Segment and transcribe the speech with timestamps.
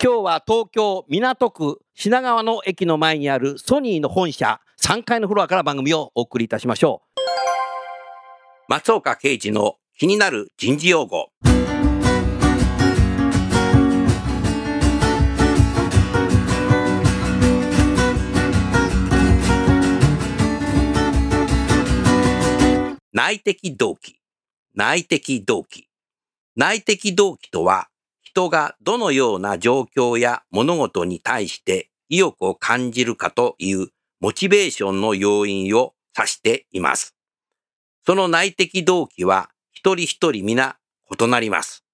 [0.00, 7.20] 今日は東京港区品川の駅の前にあるソニーの本社3階のフロアから番組をお送りいたしましょう。
[8.68, 11.30] 松岡啓二の気になる人事用語。
[23.12, 24.20] 内的動機。
[24.76, 25.88] 内的動機。
[26.54, 27.88] 内的動機とは
[28.28, 33.88] 人がどのような状況や物事に対して意欲を感じるかという
[34.20, 37.14] モチベーションの要因を指しています。
[38.04, 40.76] その内的動機は一人一人皆
[41.10, 41.86] 異なります。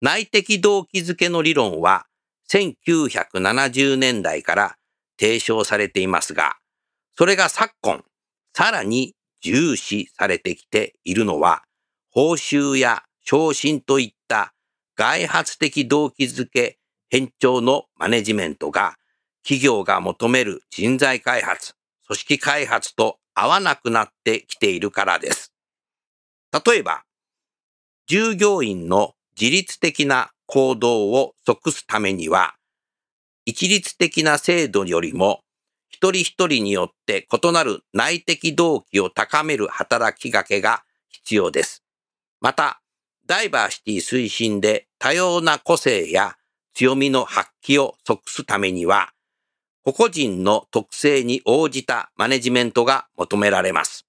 [0.00, 2.06] 内的動機づけの理論は
[2.48, 4.76] 1970年代から
[5.18, 6.58] 提唱されていますが、
[7.18, 8.04] それが昨今、
[8.54, 11.64] さらに重視されてきているのは、
[12.12, 14.52] 報酬や昇進といった
[14.96, 16.78] 外発的動機づけ
[17.10, 18.96] 偏重のマネジメントが
[19.42, 21.74] 企業が求める人材開発、
[22.06, 25.52] 組織開発と合わなくなってきているからです。
[26.66, 27.04] 例えば、
[28.06, 32.54] 従業員の自律的な行動を即すためには、
[33.44, 35.42] 一律的な制度よりも
[35.90, 41.84] 一人一人によって異なる内的動機を高める働きかけが必要です。
[42.40, 42.80] また、
[43.26, 46.36] ダイバーシティ推進で多様な個性や
[46.74, 49.12] 強みの発揮を即すためには、
[49.84, 54.06] 個々人の特性に応じたマネジメントが求められます。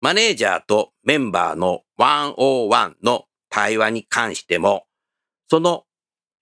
[0.00, 4.86] マネージャーとメンバーの101の対話に関しても、
[5.48, 5.84] その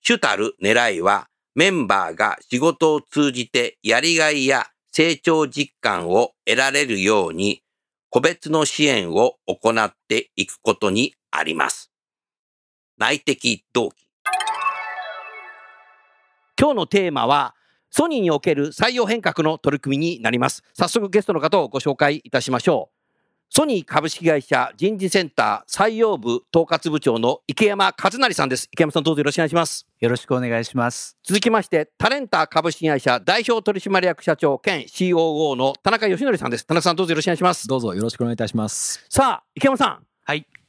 [0.02, 7.62] 主たる狙いはメンバーが仕事を通じてやりがいや成長実感を得られるように
[8.10, 11.90] 個別の支援を行っていくことにあります。
[12.98, 13.94] 内的動機。
[16.60, 17.54] 今日のテーマは、
[17.90, 20.62] ソニーにおける採用変革の取り組みになります。
[20.74, 22.98] 早速ゲストの方をご紹介いたしましょう。
[23.50, 28.68] ソニー株式会社人事センター採用部統括部長の池山和成さんです。
[28.72, 29.86] 池山さんどうぞよろしくお願いします。
[30.00, 31.16] よろしくお願いします。
[31.22, 36.66] 続きまして、タレンタ株式会社代表取締役社長兼 COO の田中義則さんです。
[36.66, 37.68] 田中さんどうぞよろしくお願いします。
[37.68, 39.06] どうぞよろしくお願いいたします。
[39.08, 40.07] さあ、池山さん。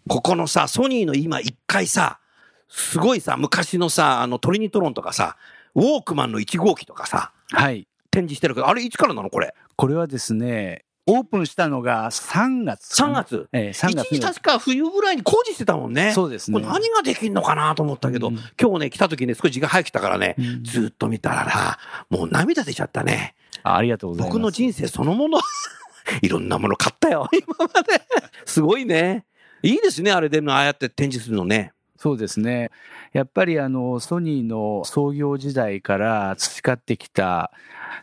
[0.10, 0.18] はい。
[0.18, 2.20] ここのさ、ソニーの今一回さ、
[2.68, 5.38] すごいさ、昔のさ、あのトリニトロンとかさ、
[5.76, 7.88] ウォークマンの1号機とかさ、はい。
[8.12, 9.54] 展示してるけど、あれいつからなのこれ？
[9.76, 13.24] これはですね、オープンしたのが3月か3な。
[13.24, 13.48] 月？
[13.54, 16.12] ええ、3月に一時確か冬ぐらいに工事してたもんね。
[16.14, 16.60] そうですね。
[16.60, 21.78] これ何ができんのかなと思ったけど、うん今日ね、来た時ね、少し時間早く来たからね、うんずっと見たらな、
[22.10, 23.36] もう涙出ちゃったね。
[23.64, 24.34] あありがとうございます。
[24.34, 25.40] 僕の人生そのもの、
[26.22, 28.02] いろんなもの買ったよ、今まで。
[28.46, 29.26] すごいね。
[29.62, 31.74] いいですね、あれでもああやって展示するのね。
[31.98, 32.72] そうですね。
[33.12, 37.52] やっぱりあの、ソニーの創業時代から培ってきた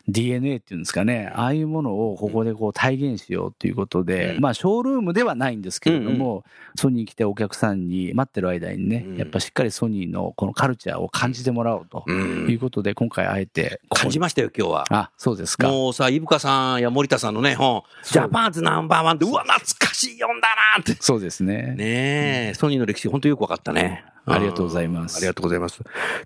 [0.07, 6.43] DNA っていうんですかね、ああいうものをここでこう体現しようということで、うんまあショールームではないんですけれども、
[6.75, 14.85] ソニー来てお客さんに待ってる間にね、うんやっぱしっかりソニーのこのカルチャーを感じてもらおうとうんいうことで、今回あえて感じましたよ、今日は。
[14.89, 15.67] あ、そうですか。
[15.67, 20.47] もうさ、伊深さんや森田さんのね、本、ジャパンズナンバーワンで、うわ、懐かしい読んだ
[20.77, 20.95] なって。
[21.01, 21.73] そうですね。
[21.75, 24.05] ねえ、ソニーの歴史、本当よくわかったね。
[24.27, 25.81] ありがとうございますんありがとうございます。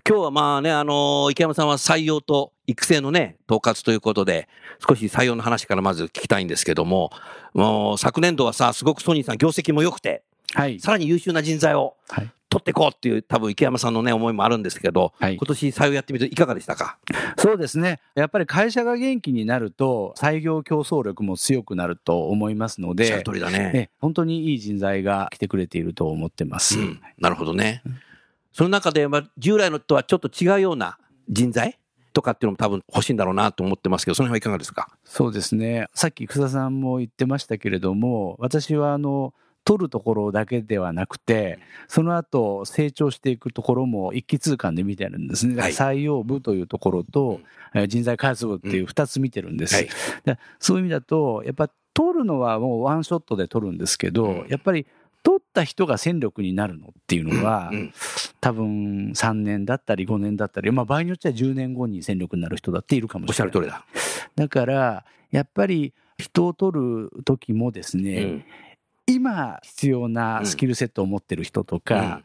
[0.08, 4.48] 今日はまあね、あの池山さんは採用と育成のね、統括ということで、
[4.86, 7.10] 少し採用の話からまず聞きたいんですけども、
[7.54, 10.22] もう昨年度はさ、すごくソニーさん業績も良くて、
[10.54, 10.80] はい。
[10.80, 12.30] さらに優秀な人材をはい。
[12.52, 16.98] 取っていこうっていう、多分池山さんのね、思いもあるんですけど、はい今年採用やってみていかがでしたか？
[17.38, 18.00] そうですね。
[18.14, 23.72] やっぱり会社が元気になると、採用競争力も強くなると思いますので、通りだね。
[23.74, 26.78] え本当にいい人材が来てくれていると思ってます。
[26.78, 27.82] うん、なるほどね。
[28.52, 30.98] その中で、まあ、従来のとはちょっと違うような
[31.30, 31.78] 人材
[32.12, 34.90] とかっていうのも多分欲しいんだろうなと思ってますけど、その辺はいかがですか？
[35.04, 35.86] そうですね。
[35.94, 39.32] さっき草さんも言ってましたけれども、私はあの、
[39.64, 45.62] 取るところだけではなくて、その後成長していくところも一気通貫で見てるんですね。
[45.62, 47.40] 採用部というところと、
[47.74, 49.74] えー人材開発部っていう二つ見てるんです。
[49.76, 49.88] はい
[50.24, 54.86] でそういう意味だと、やっぱ取るのはもうワンショットで取るんですけど、うんやっぱり
[55.22, 57.92] 取った人が戦力になるのっていうのは、うんうん
[58.40, 63.66] 多分3年だったり5年だったり、まあ場合によっては10年後に戦力になる人だっているかもしれない。
[63.68, 63.86] だ。
[64.34, 68.44] だから、やっぱり人を取る時もですね、うん
[69.06, 72.22] 今必要なスキルセットを持ってる人とか、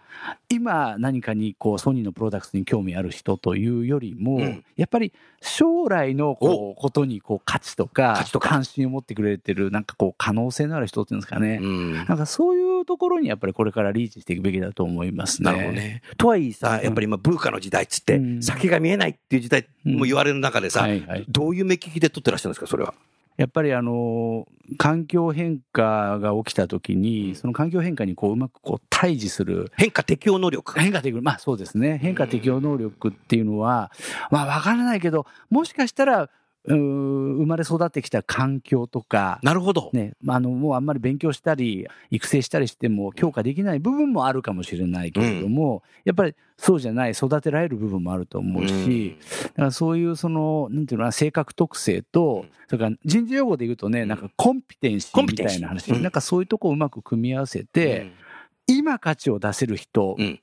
[0.48, 4.64] 今何かにこうソニーのプロダクツに興味ある人というよりも、うん。
[4.76, 11.94] やっぱり将来のこうことにこう価値とか関心を持ってくれてるなんかこう可能性のある人っていうんですかね、うん。
[11.94, 15.52] なんかそういうところにやっぱりこれからリーチしていくべきだと思いますね。
[15.52, 16.04] なるほどね。
[16.16, 18.44] とはいえさ、やっぱり今、ブーカの時代っつって、うん。
[18.44, 21.26] 先が見えないっていう時代も言われる中でさ、はいはい。
[21.28, 22.94] どういう目利きで撮ってらっしゃるんですか、それは？
[23.38, 24.48] やっぱりあの
[24.78, 30.78] 環境変化が起きた時に、その環境変化にこううまくこう対峙する変化適応能力。
[30.78, 32.00] 変化適応、まあそうですね。
[32.02, 33.92] 変化適応能力っていうのは、
[34.32, 36.30] まあわからないけど、もしかしたら、
[36.76, 39.90] 生まれ育ってきた環境とか、なるほど。
[39.94, 56.02] ね、まああの、もうあんまり勉強したり、育成したりしても強化できない部分もあるかもしれないけれども、やっぱりそうじゃない、育てられる部分もあると思うし、だからそういうその、なんていうのかな、性格特性と、それから人事用語で言うとね、なんかコンピテンシーみたいな話、うん。
[56.02, 58.12] なんかそういうとこをうまく組み合わせて、
[58.68, 60.40] 今価値を出せる人うん。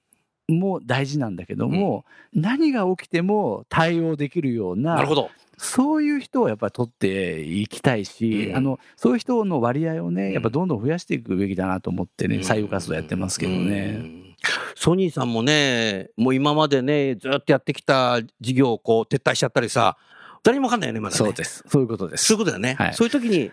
[0.46, 2.04] も大事なんだけども、
[2.34, 5.30] 何が起きても対応できるような、なるほど。
[5.58, 13.92] そういう人をやっぱり取っていきたいし、うんあの、そういう人の割合をね、んやっぱどんどん増やしていくべきだなと思ってね、採用活動やってますけどうね。
[13.92, 14.36] ん
[14.74, 19.96] ソニーさんもね、もう今までね、ずっとやってきた事業をこう撤退しちゃったりさ、
[20.42, 21.18] 誰にもわかんないよね、まだね。
[21.18, 21.64] そうです。
[21.68, 22.26] そういうことです。
[22.26, 22.74] そういうことだよね。
[22.74, 23.50] はいそういう時に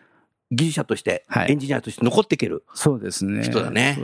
[0.52, 3.44] 技術者として、はいエンジニアとして残っていけるそうですね。
[3.44, 3.98] 人だね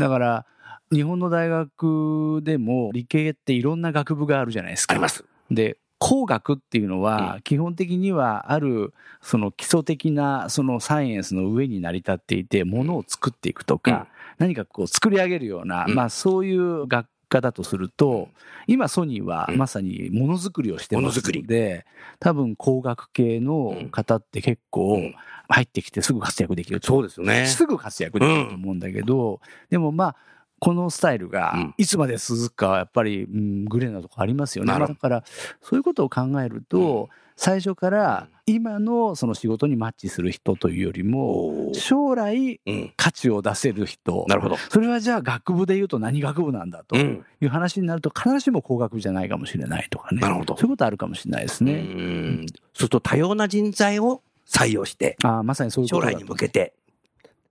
[0.00, 0.46] だから、
[0.92, 4.92] 日本の大学でも理系っていろんな学部があるじゃないですか。
[4.92, 5.24] あります。
[5.50, 14.08] で、工学っていうのは、基本的にはある、その基礎的な、そのサイエンスの上に成り立っていて、ものを作っていくとか、
[14.38, 15.94] 何かこう作り上げるような、うん。
[15.94, 18.30] まあそういう学科だとすると、
[18.66, 19.58] 今ソニーはうん。
[19.58, 21.86] まさにものづくりをしてますもので、
[22.18, 25.14] 多分工学系の方って結構うん。
[25.48, 26.88] 入ってきてすぐ活躍できると。
[26.88, 27.46] そうですよね。
[27.46, 29.40] すぐ活躍できると思うんだけど、
[29.70, 30.16] でもまあ、
[30.62, 34.72] このスタイルうんがいつまで続くかはやっぱり、うん、グレーなとこありますよね。
[34.72, 35.24] だから、
[35.60, 42.92] そういうことを考えると、最初から今のその仕事にマッチする人というよりも、将来うん。
[42.96, 44.24] 価値を出せる人。
[44.28, 44.56] なるほど。
[44.56, 47.24] それはじゃあ学部で言うと何学部なんだとうん。
[47.40, 50.20] いう話になると必ずしも工学部じゃないかもしれないとかね。
[50.20, 51.72] なるほどそういうことあるかもしれないですうね。
[51.82, 52.46] ん。
[52.46, 56.74] そうすると多様な人材を採用して、ああまさにそういう将来に向けて、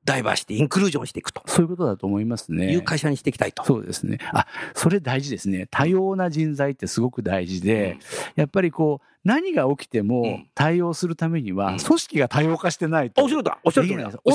[0.03, 2.71] ダイバーシティ、インクルージョンしていくとそういうことだと思いますね。
[2.71, 3.63] いう会社にしていきたいと。
[3.63, 4.17] そうですね。
[4.33, 5.67] あ、それ大事ですね。
[5.69, 7.97] 多様な人材ってすごく大事で、
[8.35, 13.23] やっぱりこう、何が起きてうもん対応するためには、うん組織が多様化してないあと。
[13.23, 13.81] おっしゃるとおっしゃ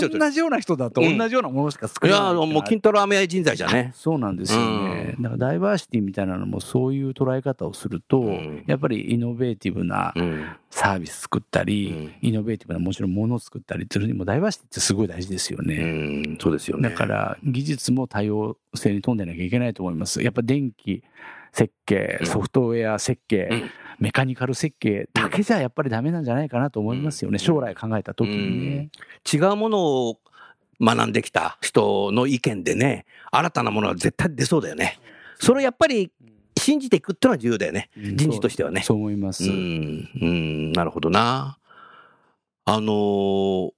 [0.08, 2.46] る同じような人だとうん同じようなものしか作いや、れないいうのは。
[2.46, 3.92] もう筋トレアメ人材じゃね。
[3.94, 5.16] そうなんですよね。
[5.18, 10.44] うだからダイバーシティみたいなのもそういう捉え方をすると、うんやっぱりイノベーティブなうん。
[10.70, 15.76] サービス作ったり、イノベーティブなもちろんものを作ったりするにもダイバーシティってすごい大事ですよね。
[15.76, 15.86] う
[16.34, 16.90] ん、そうですよね。
[16.90, 20.22] だから技術も多様性に富んでなきゃいけないと思います。
[20.22, 21.02] やっぱ電気
[21.52, 27.34] 設計う、んソフトウェア設計、うんメカニカル設計だけじゃやっぱりダメなんじゃないかなと思いますよね。
[27.34, 28.90] うん将来考えた時にね。
[29.30, 30.18] 違うものを
[30.80, 34.98] 学んできた人の意見でね、新たなものは絶対出そうだよね。
[35.38, 36.12] それをやっぱり
[36.58, 37.90] 信じていくっていうのは重要だよね。
[37.96, 38.82] 人事としてはね。
[38.82, 39.44] そう思います。
[39.44, 41.58] うん、うん、なるほどな。
[42.64, 43.70] あのー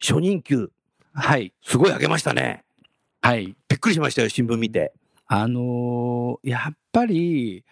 [0.00, 0.70] 初任給、
[1.12, 1.52] はい。
[1.60, 2.62] すごい上げましたね。
[3.20, 3.56] はい。
[3.68, 4.92] びっくりしましたよ、新聞見て。
[5.26, 7.64] あのーやっぱり、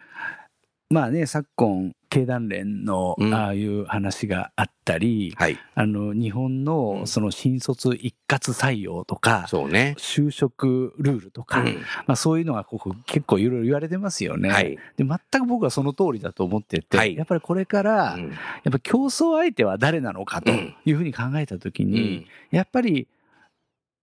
[0.91, 5.59] まあね、昨今、経団連のうんああいう話があったり、はい。
[5.75, 9.97] あの、日本うんのその新卒一括採用とか、そうね。
[9.99, 11.75] 就職ルールとか、うん
[12.07, 14.49] まあそういうのがここ結構いろいろ言われてますよね。
[14.49, 14.79] はい。
[14.97, 18.31] で、全く僕はその通りだと思ってて、はいやっぱりこれから、うんや
[18.69, 23.09] っぱ競争相手は誰なのかとうんいうふうに考えたときうに、んやっぱり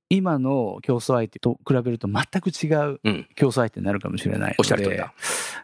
[0.10, 5.13] 今の競争相手と比べると全く違ううん競争相手になるかもしれないので、おっしゃる通りだ。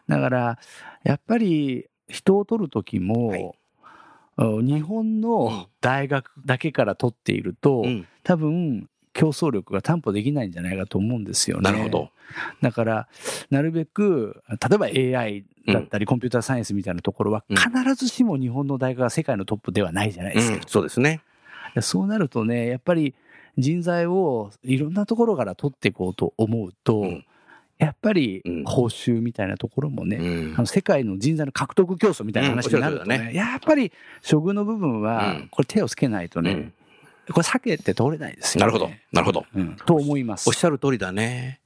[0.08, 0.58] だから、
[1.04, 3.52] やっぱり人を取るときも、はい
[4.62, 11.70] 日本の大学だけから取っていると、うん多分競争力が担保できないんじゃないかと思うんですよね。
[11.70, 12.10] なるほど。
[12.62, 13.08] だから、
[13.50, 14.86] なるべく、例えば
[15.18, 20.56] AI だったり、コンピューターサイエンスみたいなところは、うん必ずしも日本の大学が世界のトップではないじゃないですか。
[20.56, 21.20] うんそうですね。
[21.80, 23.14] そうなるとね、やっぱり
[23.58, 27.24] 人材をいろんなところから取っていこうと思うと、うん。
[27.78, 28.64] やっぱりうん。
[28.64, 30.54] 報酬みたいなところもね、うん。
[30.56, 33.92] あの世界の人材の獲得競争みたいな話になるとね,、うんおっしゃる通りやっぱり
[34.30, 36.72] 処遇の部分はうん、これ手をつけないとね、うん。
[37.32, 38.66] これ避けて通れないですよ、ね。
[38.66, 39.46] なるほどなるほど。
[39.54, 39.76] うん。
[39.86, 40.48] と思います。
[40.48, 41.60] おっしゃる通りだね。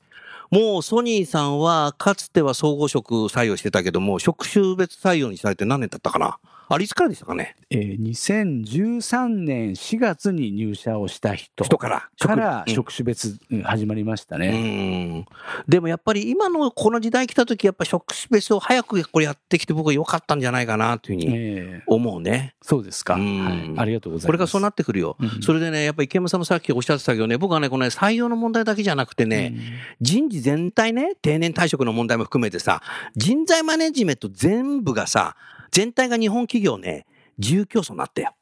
[0.51, 6.39] もうソニーさんはかつては総合職採用してたけども、職種別採用にされて何年経ったかな？
[6.69, 7.57] あれいつからでしたかね？
[7.71, 12.65] えー2013年4月に入社をした人人から。
[12.67, 14.49] 職種別うん始まりましたね。
[14.49, 14.53] う
[15.21, 15.27] ん
[15.69, 22.55] でもやっぱり今のこの時代来た時やっぱ職種別を早くこれやってきて僕は良かったんじゃないかなというふうにえー思うね。
[22.63, 23.75] そうですか、うんはい。
[23.79, 24.27] ありがとうございます。
[24.27, 25.17] これからそうなってくるよ。
[25.21, 29.55] うんそれでね、やっぱり池山さんのさっきおっしゃってたけどね、僕はね、このね、採用の問題だけじゃなくてね、
[30.01, 32.81] 人事全体ね、定年退職の問題も含めてさ、
[33.17, 35.37] 人材マネジメント全部がさ、
[35.75, 37.05] 全体が日本企業ね、
[37.37, 38.33] 自由競争になったよ。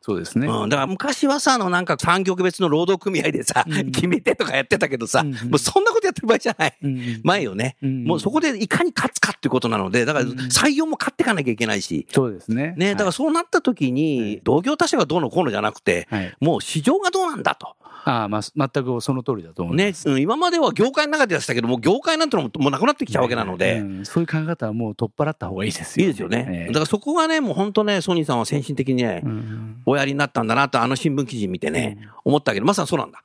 [0.00, 0.46] そうですね。
[0.46, 6.78] うん、だから昔はさ、あのなんか産業別の労働組合でさ、うん決めてとかやってたけどさ、うんもうそんなことやってる場合じゃない。
[6.80, 7.76] うん前よね。
[7.82, 12.74] うんもうそこでいかに勝つかっていうことなので、だからうん採用も勝っていかなきゃいけないし、そうですね。
[12.76, 17.74] ね、だからそうなった時に、同業他社がどうのこうのじゃなくて、はい、はいもう市場がどうなんだと。
[18.08, 20.08] ああ、まあ、全くその通りだと思いねま、す。
[20.08, 26.46] うん今までは業界の中でしたけども、業界なんてのももうなくなってきちゃうわけなので、うんそういう考え方はもう取っ払った方がいいですよ、いいですよね。
[26.48, 33.22] ええだからそこがね、もう本当ね、ソニーさんは先進的にね、うんおやりになったんだなと、あの新聞記事見てね、思ったけど、まさにそうなんだ。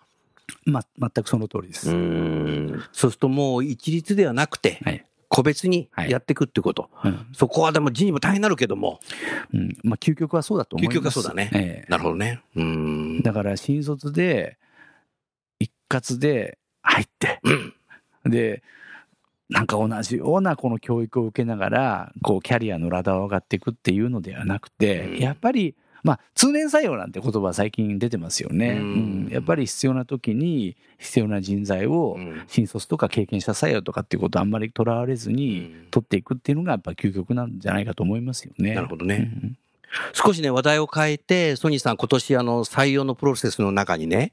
[0.65, 1.89] ま、全くその通りです。
[1.89, 2.83] う。
[2.91, 5.05] そうするともう一律ではなくて、はい。
[5.29, 6.89] 個別にはいやっていくってこと。
[7.03, 8.99] うんそこはでも人事も大変になるけども、
[9.53, 10.95] うんまあ、究極はそうだと思います。
[10.95, 12.41] 究極はそうだねええなるほどね。
[12.55, 13.21] うーん。
[13.23, 14.57] だから、新卒で、
[15.99, 18.31] 一括で入って、うん。
[18.31, 18.63] で、
[19.49, 28.71] なんか同じようなこの教育を受けながら、こう、キャリアのラダーを上がっていくっていうのではなくて、うんやっぱり、まあ、通年採用なんて言葉は最近出てますよね。
[28.71, 38.75] うんうんやっぱり必要な時に必要な人材をうん新卒とか経験者採用とかっていうことをあんまりとらわれずにうん取っていくっていうのがやっぱ究極なんじゃないかと思いますよね。
[38.75, 39.31] なるほどね。
[39.43, 39.57] うん
[40.13, 44.31] 少しね、話題を変えて、ソニーさん今年あの採用のプロセスの中にね、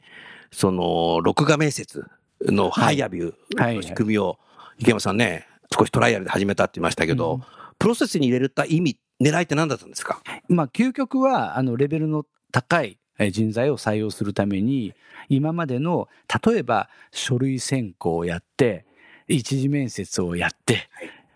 [0.52, 2.04] その、録画面接
[2.42, 4.38] のハイアビューの仕組みを、
[4.78, 7.42] 池山さんね、少しトライアルで始めたって言いましたけど、うん。
[7.78, 10.22] プロセスに入れた意味、狙いって何だったんですか？
[10.48, 14.94] まあ、究極は、あの、レベルの高いえー人材を採用するために、
[15.28, 16.08] 今までの、
[16.44, 18.86] 例えば、書類選考をやって、
[19.28, 20.88] 一次面接をやって、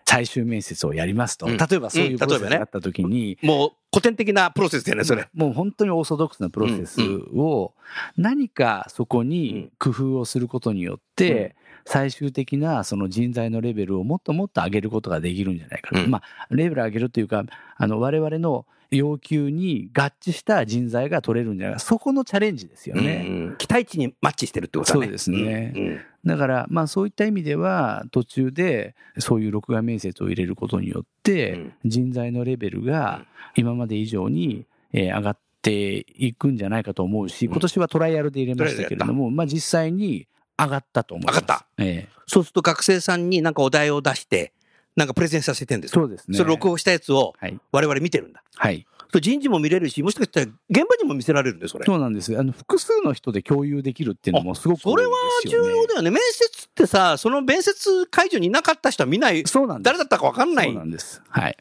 [0.07, 1.47] 最終面接をやりますと。
[1.47, 1.57] うん。
[1.57, 5.27] 例えばそういうプロセスがあったときに、もう古典的なプロセスだよね、それ。
[5.33, 7.73] もう本当にオーソドックスなプロセスを、
[8.15, 16.03] 何かそこに工夫をすることによって、最終的なその人材のレベルをもっともっと上げることができるんじゃないかな。
[16.03, 16.11] うん。
[16.11, 17.43] まあ、レベル上げるというか、
[17.77, 21.79] あの、我々の要求に合致した人材が取れるんじゃないか。
[21.79, 23.25] そこのチャレンジですよね。
[23.27, 25.05] うん期待値にマッチしてるってことだね。
[25.05, 25.73] そうですね。
[25.75, 25.99] うんうん。
[26.25, 31.73] だから、まあそういった意味では、途中でそういう録画面接を入れることによって、うん。
[31.85, 33.25] 人材のレベルが
[33.55, 37.51] 今まで以上にえー上がっていくんじゃないかと思うし、うん。
[37.51, 40.27] 今年はトライアルで入れましたけれども、まあ実際に
[40.57, 41.35] 上がったと思います。
[41.35, 41.65] 上がった。
[41.77, 44.51] ええそうすると学生さんになんかお題を出して、
[44.95, 46.37] なんかプレゼンさせてんですかそうですね。
[46.37, 47.59] それ録音したやつをはい。
[47.71, 48.43] 我々見てるんだ。
[48.55, 48.85] はい。
[49.21, 51.85] 人事も見れるし、もしかしたら現場にも見せられるんで、それ。
[51.85, 52.37] そうなんです。
[52.37, 55.11] あの、複数の人で共有できるっていうのもすごく多いそれは
[55.45, 55.57] 重。
[55.57, 56.11] 要だよね。
[56.11, 59.85] 面接ってさ、その面接会場にいなかった人は見ない、そうなんです。
[59.85, 60.67] 誰だったかわかんない。
[60.67, 61.21] そうなんです。
[61.29, 61.57] はい。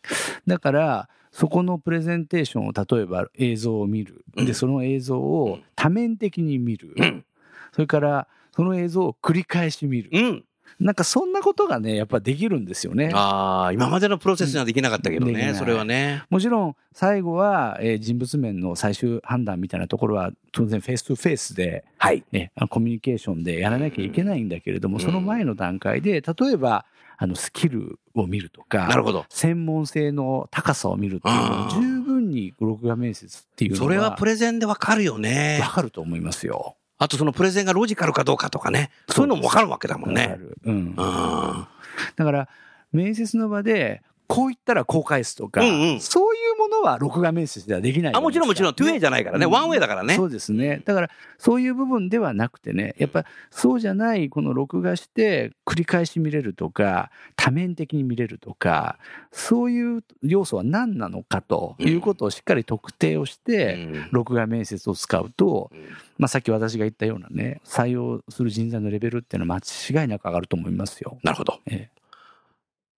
[0.46, 4.24] だから、そこのプレゼンテーションを例えば映像を見る。
[4.36, 6.94] うんで、その映像を多面的に見る。
[6.96, 7.24] うん。
[7.72, 10.10] それから、その映像を繰り返し見る。
[10.12, 10.44] うん。
[10.78, 13.10] なんかそんなことがね、やっぱできるんですよね。
[13.12, 16.22] ああ、今までのプロセスにはできなかったけどね、それはね。
[16.30, 22.22] もちろん、最後は、えー人物面の最終判断みたいなところは、当然 face to face で、はい。
[22.30, 29.24] ね、コミュニケーションでやらなきゃいけないんだけれども、うんその前の段階で、例えば、あの、スキルを見るとか、なるほど。
[29.28, 35.68] 専門性の高さを見るっていうのあーは十分に録画面接っていうのはそれはプレゼンでわかるよねわ。
[35.68, 36.76] かると思いますよ。
[36.98, 38.90] あとそのプレゼンがロジカルかどうかとかね。
[39.08, 40.38] そういうのもわかるわけだもんね。
[40.64, 40.94] うん。
[40.94, 42.48] だから、
[42.92, 49.46] 面接の場で、こう言ったらこう返すとか、うんうんそういうものは録画面接ではできないあ、もちろんもちろん、トゥエイじゃないからね。
[49.46, 50.14] うんワンウェイだからね。
[50.14, 50.82] そうですね。
[50.84, 58.98] だから、そういう部分ではなくてね、やっぱそうじゃない、この録画して繰り返し見れるとか、多面的に見れるとか、
[59.32, 65.78] そういう要素は何なのかということをしっかり特定をして、うん録画面接を使うと、うん
[66.18, 71.18] まあ、さっき私が言ったようなね、採用する人材のレベルっていうのは間違いなく上がると思いますよ。
[71.22, 71.60] なるほど。
[71.66, 72.03] ええ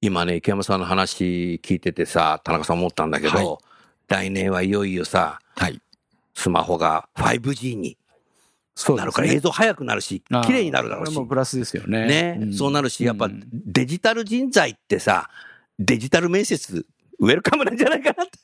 [0.00, 3.66] 今ね、池山さんの話聞いててさ、田中さん思ったんだけど、はい
[4.08, 5.80] 来年はいよいよさ、はい。
[6.34, 7.96] スマホが 5G に
[8.74, 12.36] そうなるから映像早くなるし、綺麗になるだろうしプラスですよね。
[12.36, 15.30] ね、んそうなるし、やっぱうんデジタル人材ってさ、
[15.78, 16.86] デジタル面接、
[17.18, 18.38] ウェルカムなんじゃないかなって。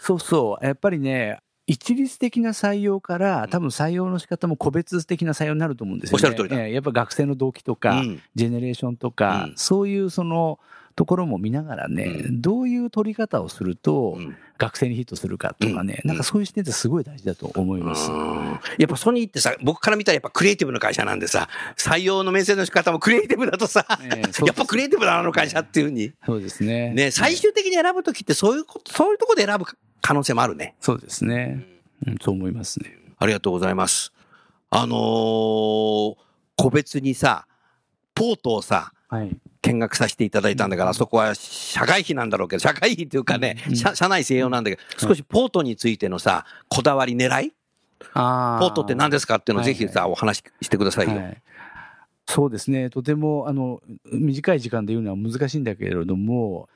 [0.00, 0.64] そうそう。
[0.64, 6.16] やっぱりね、一律的な採用から、多分採用の仕方も個別的な採用になると思うんですよね。
[6.16, 6.64] おっしゃる通りだ。
[6.64, 8.22] ええやっぱ学生の動機とか、うん。
[8.34, 9.52] ジェネレーションとか、うん。
[9.56, 10.58] そういうその
[10.96, 14.34] ところも見ながらね、うどういう取り方をすると、うん。
[14.56, 16.08] 学生にヒットするかとかね、うん。
[16.08, 18.10] なんかそういう視点ってすごい大事だと思います。
[18.10, 18.58] うん。
[18.78, 26.12] やっぱソニーってさ、僕から見たらやっぱクリエイティブな会社なんでさ、採用の面接の仕方もクリエイティブだとさ、ええそうですやっぱクリエイティブなあの会社っていうふうに。
[26.24, 26.94] そうですね。
[26.94, 29.66] ね、最終的に選ぶときってそういうこと、そういうところで選ぶ
[30.00, 30.74] 可能性もあるね。
[30.80, 31.64] そうですね。
[32.06, 32.96] うん、そう思いますね。
[33.18, 34.12] ありがとうございます。
[34.70, 36.14] あのー
[36.60, 37.46] 個別にさ、
[38.14, 39.36] ポートをさ、はい。
[39.62, 47.52] 見学させていただいたんだから、そこは社外費なんだろうけど、社会費っていうかね、うん社社内専用なんだけど、少しポートについてのさ、こだわり、狙い？
[48.14, 51.16] あポートって何ですかっていうのをぜひさ、お話ししてくださいよ。
[51.16, 51.42] はい
[52.30, 53.80] そうですね、とてもあの
[54.12, 56.68] 短い時間で言うのは難しいんだけれども、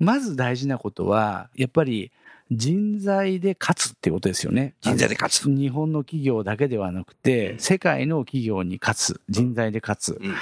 [0.00, 2.10] まず大事なことは、やっぱり
[2.50, 4.74] 人材で勝つってことですよね。
[4.80, 5.50] 人材で勝つ。
[5.50, 10.18] 日本の企業だけではなくて、うん世界の企業に勝つ、人材で勝つ。
[10.20, 10.34] うん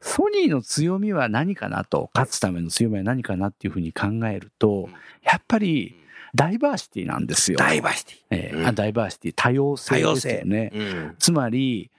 [0.00, 4.90] ソニーの強みは何かなと、勝つための強みは何かなっていうふうに考えるとうん、
[5.22, 5.94] やっぱり
[6.34, 7.58] ダイバーシティなんですよ。
[7.58, 9.76] ダイバーシテうんええあダイバーシティ、多様ィ。
[9.76, 10.70] 性ですよね。
[10.74, 11.14] うん。
[11.18, 11.90] つまり、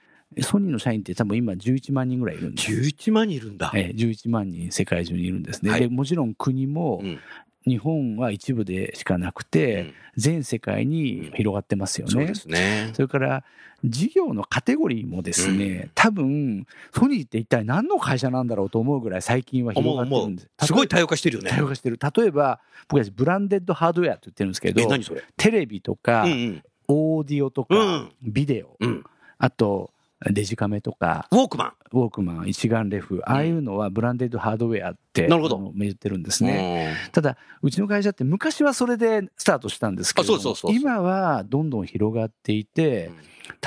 [0.42, 2.70] ソニーの社員って多分今11万人ぐらいいるんです。
[2.72, 3.70] 11万人いるんだ。
[3.74, 5.70] ええ11万人世界中にいるんですね。
[5.70, 7.18] はいでもちろん国もうん
[7.66, 12.12] 日本は一部でしかなくて、全世界に広がってますよね。
[12.12, 12.90] そうですね。
[12.94, 13.44] それから
[13.84, 20.66] 事業のカテゴリーもですね、うん多分ソニーって一体何の会社なんだろうと思うぐらい最近は広がってるんです。
[20.66, 21.50] すごい多様化してるよね。
[21.50, 21.98] 多様化してる。
[22.16, 24.88] 例えば僕たちブランデッドハードウェアって言ってるんですけえ、ど、
[25.36, 26.62] テレビとか、うんうん。
[26.86, 29.04] オーディオとか、うんビデオ、うん。
[29.38, 29.90] あと
[30.30, 31.72] デジカメとか、ウォークマン。
[31.92, 35.72] ウォークマン、一眼レフ、ああいうのはブランデッドハードウェアって、なるほど。
[35.76, 36.94] 言ってるんですね。
[37.12, 43.16] ただ、うちの会社って昔はそれでスタートしたんですけれど今はどんどん広がっていて、うん。
[43.16, 43.22] 例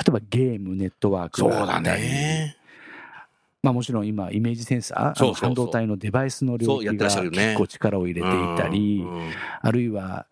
[0.08, 2.56] えばゲーム、ネットワークそうだね。
[3.62, 9.04] まあ、もちろん今、イメージセンサー、半導体のデバイスの領域が結構力を入れていたり、
[9.60, 10.26] あるいは、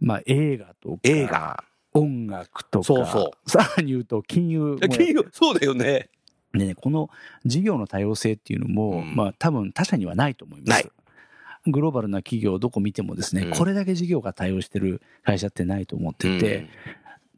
[0.00, 6.08] まあ、映画とか、映画音楽とか、そうそさらに言うと金融金融そうだよね。
[6.52, 7.10] でね、この
[7.44, 10.70] 事業の多様性っていうのも、うんまあ多分他社にはないと思います。
[10.70, 10.90] ない
[11.66, 16.68] グローバルな企業どこ見てもですね、うんこれだけ事業が多様してる会社ってないと思ってて、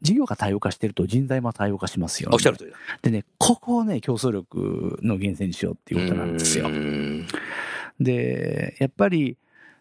[0.01, 2.35] 事業が多様化してると人材も多様化しますよね。
[2.35, 2.77] おっしゃる通りだ。
[3.01, 6.69] でね、ここをね、競争力の源泉にしようっていうことなんですよう。
[6.69, 7.27] ん
[7.99, 9.37] で、やっぱり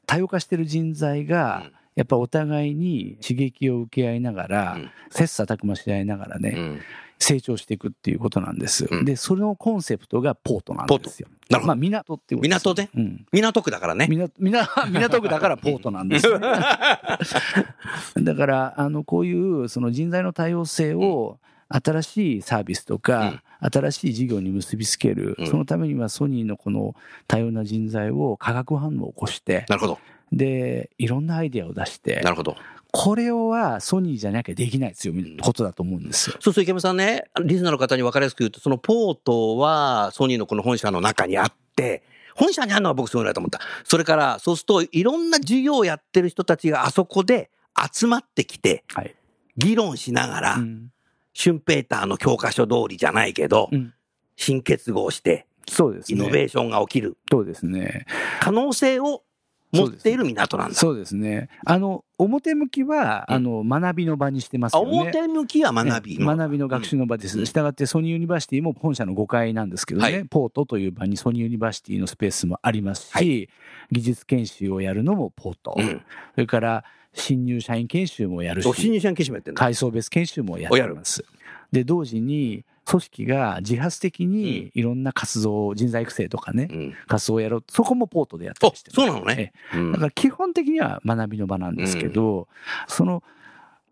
[0.06, 6.80] 多様化してる人材が、うんやっぱお互いに刺激を受け合いながら、うん切磋琢磨し合いながらね、うん
[7.22, 8.88] 成長していくっていうことなんです。
[8.90, 11.28] うんで、そのコンセプトがポートなんですよ。
[11.50, 11.76] まあ、なるほど。
[11.76, 12.88] 港ってことです港で？
[12.94, 13.26] うん。
[13.30, 14.06] 港区だからね。
[14.08, 16.48] 港港 港区だからポートなんですよね。
[18.22, 26.94] だから、あの、こういうその人材の多様性を新しいサービスとか、新しい事業に結びつける、うんそのためにはソニーのこの
[27.26, 29.98] 多様な人材を化学反応を起こして、なるほど。
[30.32, 32.56] で、いろんなアイデアを出してな、るほど。
[32.92, 36.36] これをはソニーじゃなきゃできない強みことだと思うんですよ。
[36.40, 42.02] そうそう、池山さんね、リスナーの方に分かりやすく言うと、そのポートはソニーのこの本社の中にあって、
[42.34, 43.60] 本社にあるのは僕すごいなと思った。
[43.84, 47.50] それから、そうすると、いろんな事業をやってる人たちがあそこで
[47.92, 49.14] 集まってきて、はい。
[49.56, 50.92] 議論しながら、うん
[51.32, 53.94] シュンペーターの教科書通りじゃないけど、うん
[54.36, 56.18] 新結合して、そうですね。
[56.18, 58.06] イノベーションが起きるそうですね。
[58.40, 59.22] 可能性を
[59.72, 60.74] 持っている港なんだ。
[60.74, 61.48] そうですね。
[61.64, 65.00] あの、表向きは、うんあの、学びの場にしてますあよね。
[65.00, 67.38] 表向きは学びええ学びの学習の場です。
[67.38, 73.48] うんしたがって、ソニーユニバーシティも本社の5階なんですけどね、はいポートという場にソニーユニバーシティのスペースもありますし、はい
[73.92, 76.02] 技術研修をやるのもポート、うん。
[76.34, 79.58] それから新入社員研修もやるし、お新入社員研修もやってんだ。
[79.58, 81.24] 階層別研修もやってます。
[81.72, 86.94] で、同時に、組織が自発的にいろんな活動、人材育成とかね、うん。
[87.06, 87.64] 活動をやろう。
[87.68, 89.52] そこもポートでやったありして、そうなのね。
[89.74, 92.48] うんだから基本的には学びの場なんですけど、
[92.88, 93.22] その、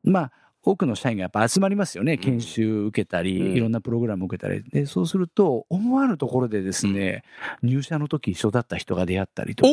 [0.02, 0.32] まあ、
[0.64, 2.14] 多くの社員がやっぱ集まりますよね。
[2.14, 4.62] ん研修受けたり、うんいろんなプログラム受けたり。
[4.64, 7.22] で、そうすると、思わぬところでですね、
[7.62, 9.70] 入社の時一緒だった人が出会ったりとか、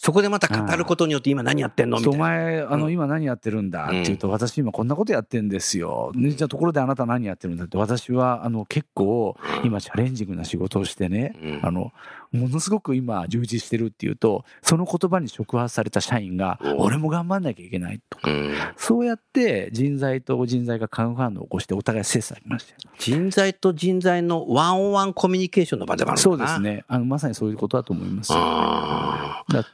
[0.00, 1.98] そこでまた語ることによって今何やってんの？
[1.98, 2.20] みたおいな。
[2.22, 2.92] 前、あの、うん。
[2.92, 3.86] 今何やってるんだ？
[3.86, 6.12] って言うと、私今こんなことやってんですよ。
[6.14, 11.60] でじゃあところであなた何やってるんだって、私は、あの、結構、今チャレンジングな仕事をしてね、うん。
[11.64, 11.92] あの、
[12.32, 26.60] ものすごく今充実してるっていうと、その言葉に触発された社員が、お俺も頑張んなきゃいけないとか、うんそうやって人材と人材が化学反応を起こしてお互い切磋琢磨してる人材と人材のワンオンワンコミュニケーションの場でもあるそうです。
[26.60, 26.84] ね。
[26.88, 28.32] あの、まさにそういうことだと思います。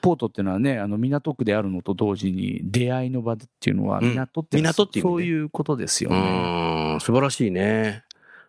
[0.00, 6.92] ポートっていうのはね、あの、港区であるのと同時に、出会いの場っていうのは、うん港って、港っていうねそういうことですよーね。
[6.94, 7.00] うん。
[7.00, 8.04] 素晴らしいね。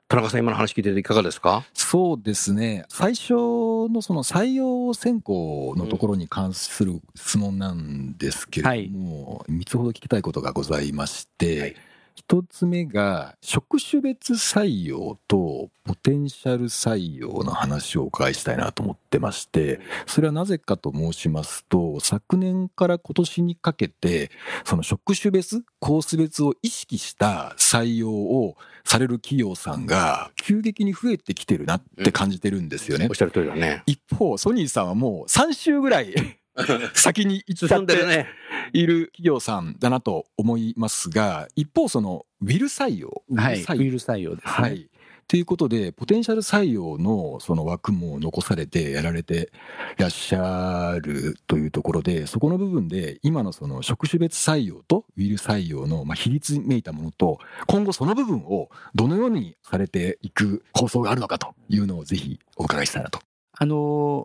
[0.07, 1.65] 田中さん今の話聞いてていかがですか？
[1.73, 2.85] そうですね。
[2.89, 11.75] 最初のその採用選考のところに関する質問なんですけれども、3つほど聞きたいことがございまして、はい
[12.15, 24.31] 一つ目が職種別採用とポテンシャル採用の話をお伺いしたいなと思ってまして、それはなぜかと申しますと、昨年から今年にかけて、
[24.63, 33.15] その職種別、コース別を意識した採用をされる企業さんが急激に増えてきてるなって感じてるんですよねおっ。
[33.15, 33.83] しゃる通りだね。
[33.87, 36.15] 一方、ソニーさんはもう3週ぐらい
[36.93, 38.25] 先に行っちゃって。
[38.73, 43.61] いる企業さんだなと思いますが、一方そのウィル採用、ウはい。
[43.61, 44.51] ウ採用ィル採用ですね。
[44.51, 44.89] はい。
[45.27, 49.49] ということで、ポテンシャル採用のその枠も残されてやられて
[49.97, 63.19] いらっしゃるというところで、そこの部分で今のその職種別採用とウィル採用のまあ比率めいたものと、今後その部分をどのようにされていく構想があるのかというのをぜひお伺いしたいなと。
[63.57, 63.75] あの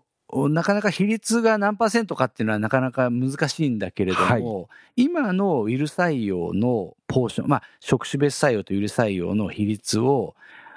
[0.06, 0.09] ー
[0.50, 10.34] なかなか比率が何パーセントかっていうのはなかなか難しいんだけれども、今のウィル採用のポーション、まあ、職種別採用とウィル採用の比率を、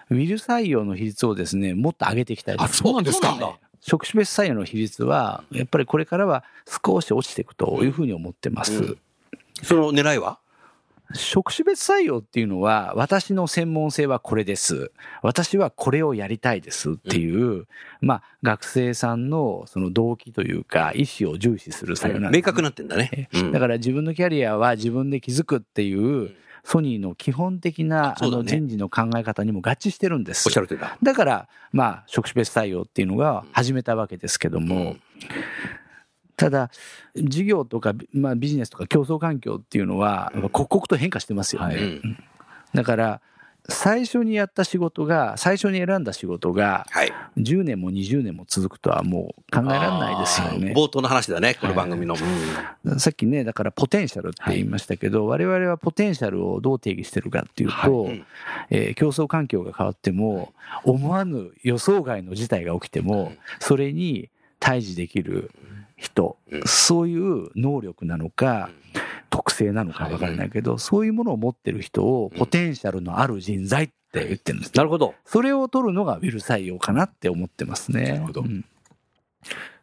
[0.09, 3.59] ウィル採用の比率をですね、もっと上げていきたいとあそうなんですか。
[3.81, 6.43] 職種別採用の比率は、やっぱりこれからは
[6.85, 8.73] 少し落ちていくというふうに思ってます。
[8.73, 8.97] うん。
[9.61, 10.39] その狙いは？
[11.13, 14.91] 職種別採用っていうのは、私の専門性はこれです。
[15.21, 17.67] 私はこれをやりたいですっていう、
[18.01, 23.29] まあ、学生さんのその動機というか、意思を重視する採用なんです、明確になってんだね。
[23.33, 23.51] うん。
[23.51, 26.31] だから自分のキャリアは自分で築くっていう、
[26.63, 30.47] ソニーの基本的なあの人事の考え方にも合致してるんです。
[30.47, 30.61] おっしゃ。
[30.61, 30.97] る通りだ。
[31.03, 34.95] だから、まあ、職種別採用っていうのが始めたわけですけども、
[36.35, 36.71] ただ、
[37.15, 41.75] 事業とか、まあ、ビジネスとか競争環境っていうのは、刻々と変化してますよね。
[41.75, 41.83] はい。
[41.83, 42.23] うん。
[42.73, 43.21] だから、
[43.69, 47.13] 最初にやった仕事が、最初に選んだ仕事が、はい。
[47.37, 50.73] 10年も20年も続くとはもう考えられないですよね。
[50.75, 52.15] 冒頭の話だね、この番組の。
[52.97, 58.25] さっきね、だからポテンシャルって言いましたけど、我々はポテンシャルをどう定義してるかっていうと、うん。
[58.69, 65.51] えー競争環境が変わっても、思わぬ予想外の事態が起きても、それに対峙できる
[66.03, 68.69] 人、うんそういう能力なのか、
[69.29, 74.71] 特性なのか分からないけど、そういうものを持ってる人をポテンシャルのある人材って言ってるんです。
[74.75, 75.15] なるほど。
[75.25, 78.13] それを取るのがウィル採用かなって思ってますね。
[78.13, 78.65] なるほどうん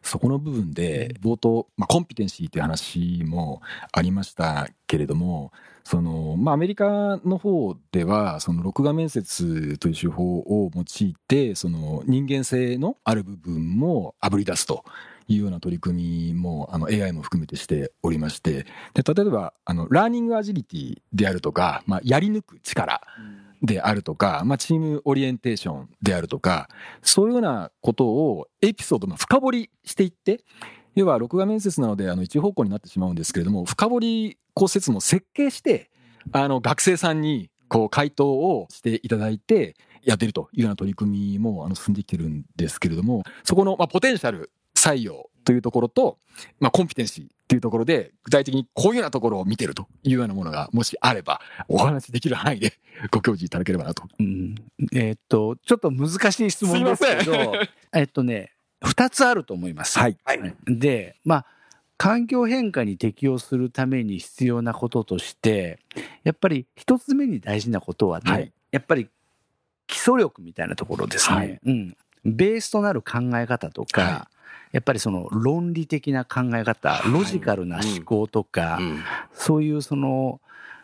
[0.01, 5.51] そこの部分で冒頭、まあ、コンピテンシーという話もありましたけれども
[5.83, 14.83] その、まあ、アメリカの方ではその録画面接という手法を用いてその人間性のある部分もあぶり出すと。
[15.27, 23.01] いうような取り組みもあの AI も含めてしておりましてで例えばあのラーニングアジリティであるとか、まあ、やり抜く力
[23.61, 26.67] であるとか、まあ、チームオリエンテーションであるとか
[27.01, 30.43] そういうようなことをエピソードの深掘りしていって
[30.95, 35.89] 要は録画面接なのであの一方向になってしまうんですけれども深掘り考説も設計して
[36.31, 46.17] あの学生さんにこう回答をしていただいてやっているというような取り組みもあの進んできてるんですけれどもそこのまあポテンシャル採用というところと、
[46.59, 52.73] まあ、コンピテンシーっていうところで具体的にこういうようなところを見てるというようなものがもしあればお話しできる範囲で
[53.11, 54.03] ご教示いただければなと。
[54.19, 54.55] うん
[54.93, 57.53] えーっと、ちょっと難しい質問ですけど、
[57.93, 59.99] えっとね、二つあると思います。
[59.99, 60.55] はいはい。
[60.65, 61.45] で、まあ、
[61.97, 65.79] 環境変化に適応するために必要なこととして、
[66.23, 69.09] やっぱり一つ目に大事なことはね、はいやっぱり
[69.85, 71.35] 基礎力みたいなところですね。
[71.35, 71.97] はいうん。
[72.23, 74.27] ベースとなる考え方とか、は
[74.71, 79.03] やっぱりその論理的な考え方、ロジカルな思考とか、うん。
[79.33, 80.39] そういうその、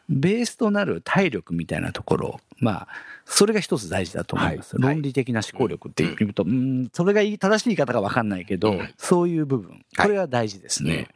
[0.09, 2.87] ベースとなる体力みたいなところ、まあ、
[3.25, 4.77] それが一つ大事だと思います。
[4.77, 4.93] はい。
[4.95, 8.89] 論理的な思考力っていうと、うん、それが正しい言い方か分かんないけど、うん。
[8.97, 11.09] そういう部分、これが大事ですね。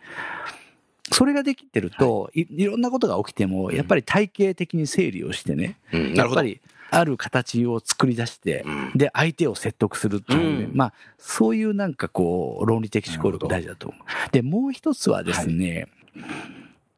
[1.13, 5.77] それができてると、い、いろんなことが起きても、やっぱり体系的に整理をしてね。
[6.15, 6.61] やっぱり
[6.91, 14.31] ある形を作り出して、うんで、相手を説得するっていうね、うんまあ、そういうなんかこう、論理的思考力大事だと思う。
[14.31, 15.87] で、もう一つはですね、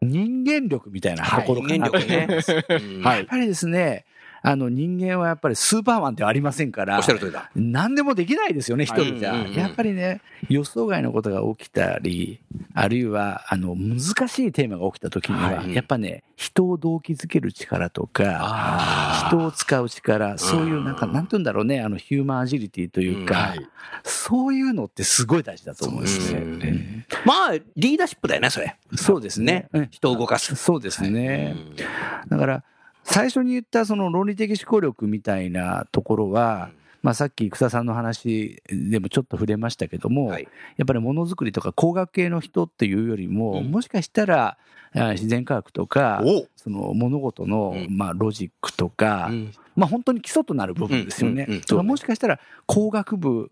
[0.01, 2.51] 人間力みたいなところかなと思います。
[2.53, 3.17] はい。
[3.19, 4.05] やっぱりですね、
[4.45, 7.49] あの人間はやっぱりスーパーマンではありませんからおっしゃる通りだ。
[7.55, 9.35] 何でもできないですよね、一人じゃ。
[9.47, 12.41] やっぱりね、予想外のことが起きたり、
[12.73, 23.65] あるいは、あの、難しいテーマが起きた時には、はいやっぱね、人を動機づける力とか、あ人を使う力、そういうなんか、なんて言うんだろうね、あの、ヒューマンアジリティというか、はい
[24.03, 27.05] そういうのってすごい大事だと思うんですね。
[27.25, 28.75] まあ、リーダーシップだよね、それ。
[28.95, 29.69] そうですね。
[29.71, 30.55] うん人を動かす。
[30.55, 31.55] そうですね。
[31.55, 32.63] うんだから、
[33.03, 36.69] 最初に言ったその論理的思考力みたいなところは、
[37.01, 40.47] まあ、さっき草さんの話でもちょっと触れましたけども、はい。
[40.77, 43.71] やっぱりものづくりとか工学系の人っていうよりも、うん。
[43.71, 44.57] もしかしたら
[44.95, 47.97] あ自然科学とかおその物事の、うん。
[47.97, 49.53] まあ、ロジックとか、うん。
[49.75, 51.43] まあ、本当に基礎となる部分ですよね。
[51.43, 53.51] うんうんうんそれがもしかしたら工学部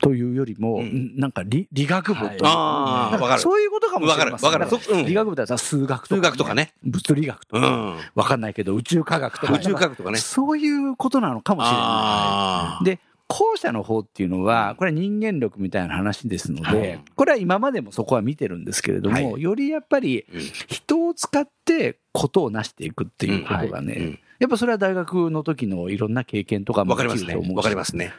[0.00, 1.12] というよりも、うん。
[1.16, 3.40] なんか理理学部という、はい。
[3.40, 4.50] そういうことかもしれません。
[4.50, 6.72] わかる理学部だったら数学とか、数学とかね。
[6.82, 7.96] 物理学とか、うん。
[8.14, 10.18] わかんないけど宇宙科学とか、宇宙科学とかね。
[10.18, 12.84] そういうことなのかもしれない。
[12.84, 12.98] で、
[13.28, 16.74] 後者の方っていうのは、これは人間力みたいな話ですのはい。
[16.74, 20.40] で、これは今までもそこは見てるんですけれども、はよりやっぱりうん。
[20.40, 23.86] 人を使ってことを成していくっていうことがうん。
[23.86, 28.12] ね、やっぱそれは大学の時のいろんな経験とかもわかりますねわかりますね。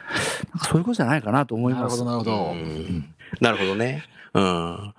[0.66, 2.02] そういうことじゃないかなと思います。
[2.02, 2.52] なるほど、なるほど。
[2.52, 4.04] うんなるほどね。
[4.32, 4.94] うん。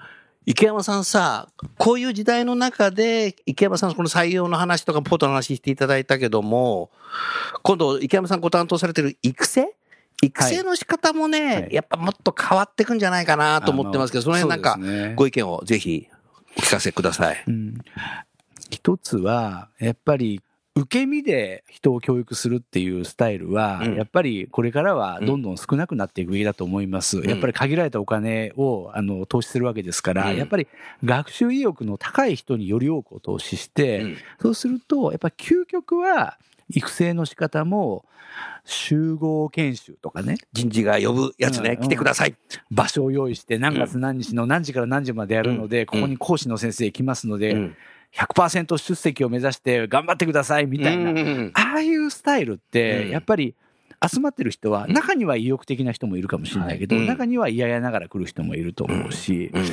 [0.45, 1.47] 池山さんさ、
[1.79, 6.91] こういう時代の中で、池山さんこの採用の話とかポートの話していただいたけども、
[7.63, 9.73] 今度池山さんご担当されてる育成？
[10.21, 14.77] 育成の仕方もね、はいやっぱもっと変わってくんじゃないかなと思ってますけど、その辺なんか
[15.15, 16.07] ご意見をぜひ
[16.55, 17.43] お聞かせください。
[17.47, 17.77] うん
[18.69, 20.41] 一つは、やっぱり、
[20.77, 23.95] 受け身で人を教育するっていうスタイルは、うん。
[23.95, 27.21] やっぱりこれからはどんどん少なくなっていくべきだと思います。
[27.21, 27.29] ん。
[27.29, 30.37] やっぱり限られたお金をあの投資するわけですから、うん。
[30.37, 30.67] やっぱり
[31.05, 34.17] 学習意欲の高い人により多くを投資して、うん。
[34.41, 36.37] そうすると、やっぱり究極は
[36.69, 38.03] 育成の仕方も
[38.65, 41.83] 集合研修とかね、人事が呼ぶやつね、うん。
[41.83, 42.35] 来てください。
[42.69, 45.85] 場所を用意して何月何日の何時から何時までやるので、うん。
[45.85, 47.75] ここに講師の先生来ますので、うん
[48.15, 51.51] 100%出席を目指して頑張ってくださいみたいな、うん。
[51.53, 53.09] ああいうスタイルって、うん。
[53.11, 53.55] やっぱり
[54.05, 59.65] 集まってる人は、中には意欲的な人もいるかもしれないけど、中には嫌々ながら来る人もいると思うし、うん。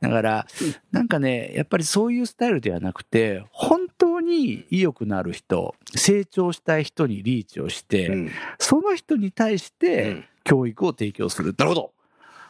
[0.00, 0.46] だから、
[0.92, 8.30] なんかね、やっぱりそういうスタイルではなくて、本当に意欲のある人、成長したい人にリーチをして、うん。
[8.58, 10.24] その人に対しうてん。
[10.44, 11.54] 教育を提供する。
[11.56, 11.92] なるほど。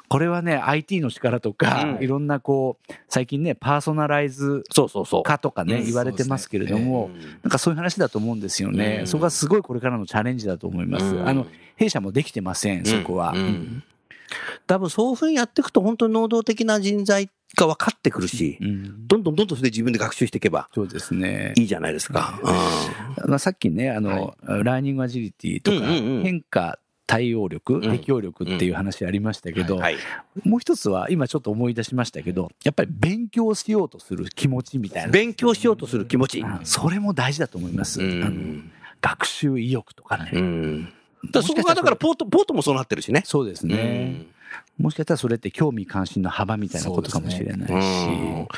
[0.09, 2.05] これはね、IT の力とか、うん。
[2.05, 5.23] いろんなこう、最近ね、パーソナライズそうそうそう。
[5.23, 5.85] 化とかね、うん。
[5.85, 7.11] 言われてますけれども、
[7.43, 8.99] なんかそういう話だと思うんですよね。
[9.01, 9.07] うん。
[9.07, 11.05] そこがすごいこれからのチャレンジだと思います。
[11.05, 11.29] うん。
[11.29, 13.35] あの、弊社もできてません、そこは。
[14.67, 19.07] 多分そういうふうにやっていくと本当に能動的な人材が分かってくるし、うん。
[19.07, 21.53] どんどんどんどんそれで自分で学習していけばそうですね。
[21.57, 22.41] いいじゃないですか。
[23.27, 29.81] まあ、さっきね、あの、ラーニングアジリティとか、変化対応力、ん適応力っていう話ありましたけど。
[30.45, 35.11] もう一つは、今ちょっと思い出しましたけど、やっぱり勉強しようとする気持ちみたいな。
[35.11, 36.45] 勉強しようとする気持ち。
[36.45, 38.01] あそれも大事だと思います。
[39.01, 40.31] 学習意欲とかね。
[40.35, 40.93] うん。
[41.33, 43.23] だそこがだからポート、ポートもそうなってるしね。
[43.25, 44.27] そうですね。
[44.77, 48.09] もしかしたらそれって興味関心の幅みたいなことかもしれないし。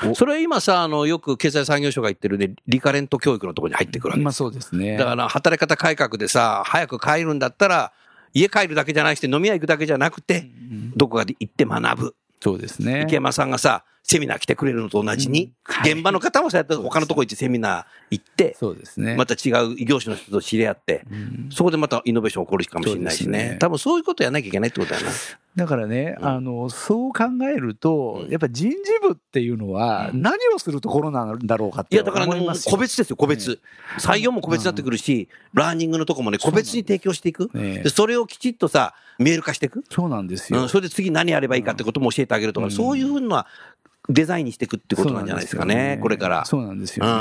[0.06, 4.96] うんそれは今さ、あの、よく経済産業省が言ってるね、リカレント教育のところに入ってくるわけまあそうですね。
[4.96, 7.92] だから働き方改革でさ、早く帰るんだったら、
[8.32, 10.50] 家帰るだけじゃなくて飲み屋行くだけじゃなくて、
[10.96, 12.16] どこかで行って学ぶ。
[12.40, 13.02] そうですね。
[13.06, 19.14] 池山さんがさ、セミナー来てくれるのと同じに、はい現場の方もそうやって他のとこ行ってセミナー行って、そうですね。
[19.16, 21.04] また違う異業種の人と知り合って、
[21.50, 23.50] そこでまたイノベーション起こるかもしれないしね。
[23.50, 25.12] ね多分そういうことやらなきゃいけないってことだよな。
[25.56, 33.60] だからね、うんあの、そう考えると、うんやっぱ人事部っていうのは何をするところなんだろうかっていや、だから個別ですよ、個別。
[33.98, 37.50] 採用も個別になってくるし、ラーニングのとこもね、個別に提供していく。
[37.94, 39.84] それをきちっとさ、見える化していく。
[39.90, 40.62] そうなんですよ。
[40.62, 43.46] うん、それで次何やればいいかってことも教えてあげるとか、うんそういうふうな
[44.12, 46.44] デザインにしていくってことなんじゃないですかね、これから。
[46.44, 47.12] そうなんですようん。
[47.12, 47.20] ね。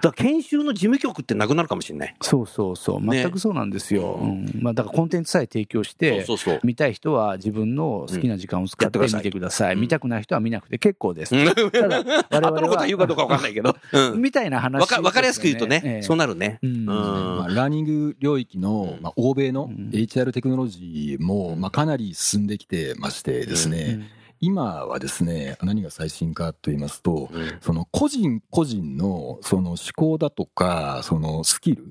[0.00, 2.14] だから研修の事務局ってなくなるかもしれない。
[2.22, 3.00] そうそうそう。
[3.04, 4.18] ね全くそうなんですよ。
[4.20, 6.60] ううんまあ、だからコンテンツさえ提供して、そうそうそう。
[6.62, 9.74] 見たい人は自分の好きな時間を使ってうんやってください見てください。
[9.74, 11.34] うん見たくない人は見なくて結構です。
[11.34, 13.76] うんただ、我々後のことは言うかどうかわかんないけど。
[13.92, 14.22] うん。
[14.22, 16.58] みたいな話わかわかりやすく言うとね、ええそうなるね。
[16.62, 24.08] うんうんまあ、ラーニング領域の、まあ、欧米のうん HR テクノロジーも、まあ、かなり進んできてましてですね、
[24.40, 31.90] 今はですね、何が最新かと言いますと、うんその個人個人のその思考だとか、そのスキル、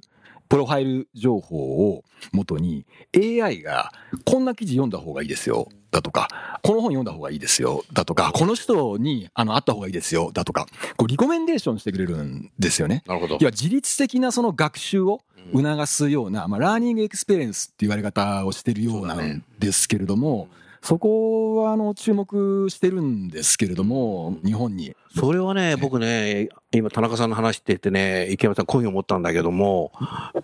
[0.49, 3.91] プロファイル情報を元に AI が
[4.25, 13.03] こんな記事読んだ方がいいですよだとか、この本読んだ方がいいですよだとか、この人にあの会った方がいいですよだとか、こうリコメンデーションしてくれるんですよね。
[13.07, 13.43] なるほどい。
[13.43, 15.21] や、自律的なその学習を
[15.53, 20.49] 促すような、まあ、ラーニングエクスペリエンスって言われ方をしてるようなんですけれども、
[20.87, 24.95] そこはあの注目してるんですけれども、日本に。
[25.13, 29.91] それはね、僕ね、今田中さんの話しててね、池山さんこういうふうに思ったんだけども、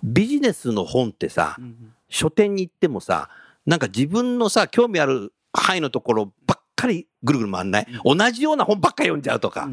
[0.04, 1.56] ビジネスの本ってさ、
[2.10, 3.30] 書店に行ってもさ、
[3.66, 7.88] なんか自分のさ、興味ある範囲のところばっかりぐるぐる回んない？
[8.04, 9.70] 同じような本ばっかり読んじゃうとか。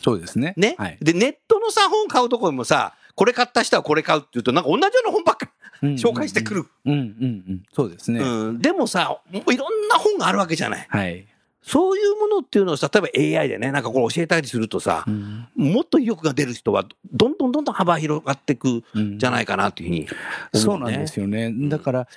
[0.00, 0.54] そうですね。
[0.56, 0.98] ね、はい。
[1.00, 5.47] で、ネットのさ、本買うところもさ、これ買った人はこれ買うって言うと、なんか同じような本ばっかり
[5.82, 6.66] 紹介してくる。
[6.84, 7.62] うんうんうん。
[7.72, 8.20] そうですね。
[8.20, 8.58] うん。
[8.60, 10.86] でもさ、いろんな本があるわけじゃない。
[10.88, 11.26] はい。
[11.62, 20.60] そういうものっていうのをさ、例えば AI でね、なんかこう教えたりするとさ、うんもっと意欲が出る人は、どんどんどんどん幅広がっていくうんじゃないかなっていうふうに思う、ね。
[20.60, 21.52] そうなんですよね。
[21.68, 22.08] だから、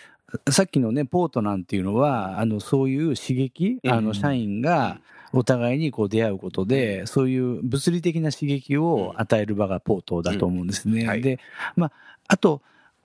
[0.50, 5.02] さっきのね、ポートなんていうのは、あの、そういう刺激、うんあの、社員が
[5.34, 11.02] お互いにこう出会うことで、そういう物理的な刺激を与える場がポートだと思うんですね。
[11.02, 11.40] うんはいで、
[11.76, 11.92] まあ、
[12.28, 12.62] あと、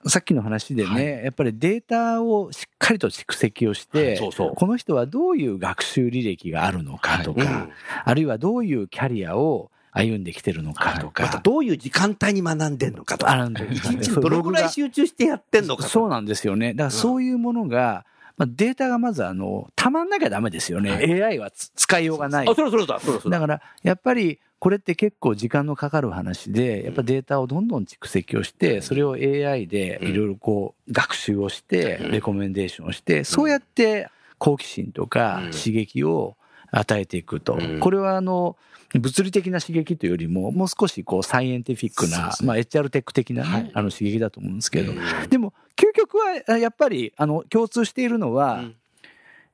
[0.09, 4.53] さっきの話でね、やっぱりデータをしっかりと蓄積をして、そうそう。
[4.55, 7.71] この人はどういう学習履歴があるのかとか、うん
[8.05, 15.89] あるいはどういうキャリアを歩んできてるのかとか、またどういう時間帯に学んでんのかとか、どのぐらい集中してやってんのかとか。
[15.89, 16.73] そうなんですよね。
[16.73, 18.05] だからそういうものが、
[18.37, 20.91] まあ、データがまずあの、たまんなきゃダメですよね。
[21.23, 22.53] AI はつ使いようがないあ、。
[22.53, 35.51] それそれだ、それそれだから、やっぱり、これって結構時間のかかる話で、やっぱデータをどんどん蓄積をして、それを AI でいろいろこう、学習をして、レコメンデーションをして、そうやって好奇心とかうん。
[35.51, 36.35] 刺激を
[36.71, 37.53] 与えていくと。
[37.53, 37.79] うん。
[37.79, 38.57] これはあの、
[38.93, 43.63] 物理的な刺激というよりも、もう少しこう、サイエンティフィックな、まあ、HR テック的なはい。
[43.65, 45.29] ね、あの刺激だと思うんですけど、うん。
[45.29, 48.75] でも、究極はあやっぱりあの共通しているのはうん、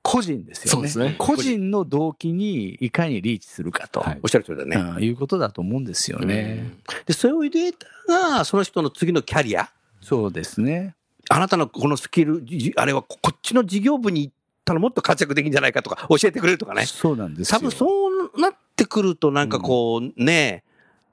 [0.03, 0.71] 個人ですよね。
[0.71, 4.75] そうですね個人の動機にいかにリーチするかと、はいおっしゃる通りだね。
[4.75, 6.71] うんいうことだと思うんですよね。
[7.05, 7.73] で、そういうデー
[8.07, 10.95] タが、その人の次のキャリア、そうですね。
[11.29, 14.33] あなたのこのスキル、じあれはここっちの事業部に行っ
[14.65, 16.85] たらもっと活躍できるんじゃないかとか教えてくれるとかね。
[16.85, 17.59] そうなんですよ。
[17.59, 20.63] 多分そうなってくるとなんかこうね、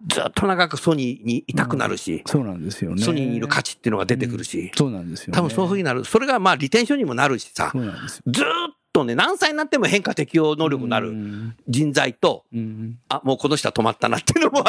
[0.07, 3.03] ずっと長くソニーにいたくなるし、そうなんですよね。
[3.03, 5.37] ソニーにいる価値っていうのが出てくるし、そうなんですよ、ね。
[5.37, 6.05] 多分そういうふうになる。
[6.05, 8.23] それがまあリテンションにもなるしさそ、うなんですよ。
[8.27, 8.49] ずーっ
[8.93, 11.57] とね、何歳になっても変化適応能力になうるん。
[11.69, 12.99] 人材と、うん。
[13.09, 14.65] あ、もうこの人は止まったなっていうのも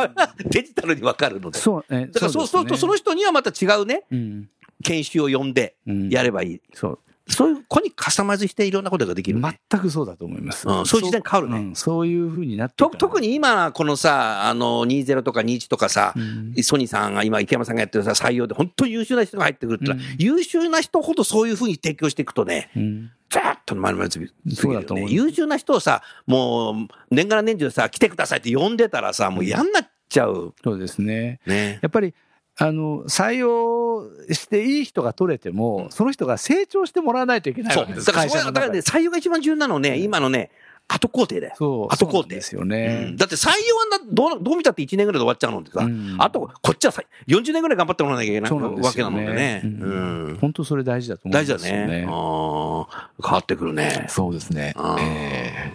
[0.46, 1.60] デジタルにわかるので。
[1.60, 4.50] そう、えだからそうすると、その人にはまた違うね、うん。
[4.84, 6.62] 研修を呼んでうんやればいい。
[6.74, 7.00] そう。
[7.32, 9.60] そういう子にカスタマイズしていろんなことができる、ね。
[9.70, 10.68] 全くそうだと思います。
[10.68, 26.76] うんそういう時代に変わるねうんそういうふうになって特に今、このさ、あの、20とか21とかさ、うんソニーさんが今、池山さんがやってるさ、採用で本当に優秀な人が入ってくるってうん優秀な人ほどそういうふうに提供していくとね、うんざーっと丸々つぎそうだと思う優秀な人をさ、もう、
[27.10, 30.54] 年がら年中さ、来てくださいって呼んでたらさ、もう嫌になっちゃう。
[30.62, 31.40] そうですね。
[31.46, 31.80] ね。
[31.82, 32.14] やっぱり、
[32.58, 37.78] あの、採用していい人が取れても、その人が成長してもらわないといけない。
[37.78, 38.08] わけです。
[38.08, 40.52] だからだからね、会社の中で採用が一番重要なのね、今のね、
[40.88, 41.54] 後工程だよ。
[41.58, 41.94] そう。
[41.94, 43.16] 後工程ですようねん。
[43.16, 49.62] だって採用はなどうどう見たって1年ぐらいで終わっちゃうのでさ、うんあと、こっちはさ40年ぐらい頑張ってもらわなきゃいけないわけなのでね。
[49.64, 50.38] ううんん。
[50.42, 52.06] 本当それ大事だと思大事だうんですよね。
[52.08, 52.86] あー
[53.24, 54.06] 変わってくるね。
[54.10, 54.96] そうですねあ。
[54.96, 55.74] ーえ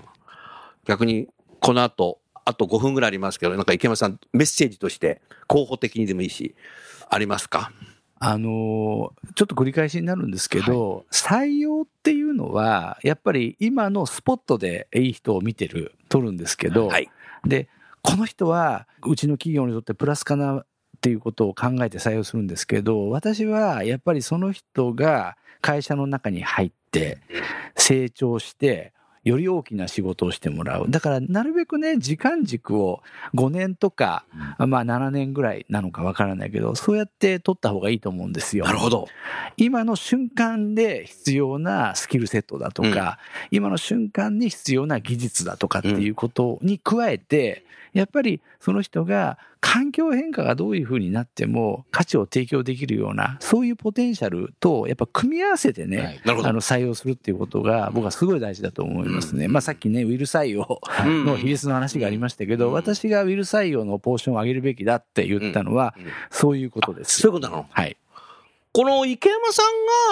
[0.85, 1.29] 逆に、
[1.61, 6.54] この後、あと5分ぐらいありますけど、なんか池山さん、メッセージとして、候補的にでもいいし、
[7.11, 7.72] ありますか？
[8.18, 17.11] あのーちょっと繰り返しになるんですけど、採用っていうのは、やっぱり今のスポットでいい人を見てる、取るんですけど、はい。
[17.44, 17.68] で、
[18.00, 20.66] この人はうちの企業にとってプラスかなっ
[21.00, 27.18] ていうことを考えて採用するんですけど、私はやっぱりその人が会社の中に入って、
[27.74, 28.92] 成長して、
[29.27, 30.89] より大きな仕事をしてもらう。
[30.89, 33.03] だから、なるべくね、時間軸を
[33.35, 34.25] 5年とか、
[34.57, 38.65] まあ7年ぐらいなのかわからないけど、そうやって取った方がいいと思うんですよ。
[38.67, 39.09] なるほど。
[39.57, 43.19] 今の瞬間で必要なスキルセットだとか、
[43.51, 47.64] 今の瞬間に必要な技術だとかっていうことに加えて、
[47.99, 56.49] やっぱりその人が環境変化がどういうふうになっても価値を提供できるような、そういうポテンシャルとやっぱ組み合わせてね、はいなるほど。
[56.49, 59.49] あの採用するっていうことが僕はすごい大事だと思いますね。
[59.49, 61.24] まあさっきね、ウィル採用うん。
[61.24, 62.72] の比率の話がありましたけど、うん。
[62.74, 66.05] 私がウィル採用のポーションを上げるべきだって言ったのはうん。
[66.05, 67.20] うん、そういうことです。
[67.20, 67.66] そういうことなの？
[67.70, 67.97] はい。
[68.77, 69.62] この池山さ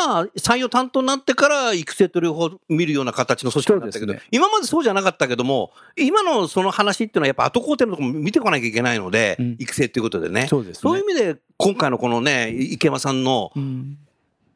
[0.08, 10.46] んが採用担当になってから育成と両方見るような形の組織になったけど、ね今までそうじゃなかったけども、今のその話っていうのはやっぱ後工程のところも見てこなきゃいけないので、うん育成っていうことでね。
[10.46, 10.80] そうですね。
[10.80, 13.98] そういう意味で、今回のこのね、池山さんのうん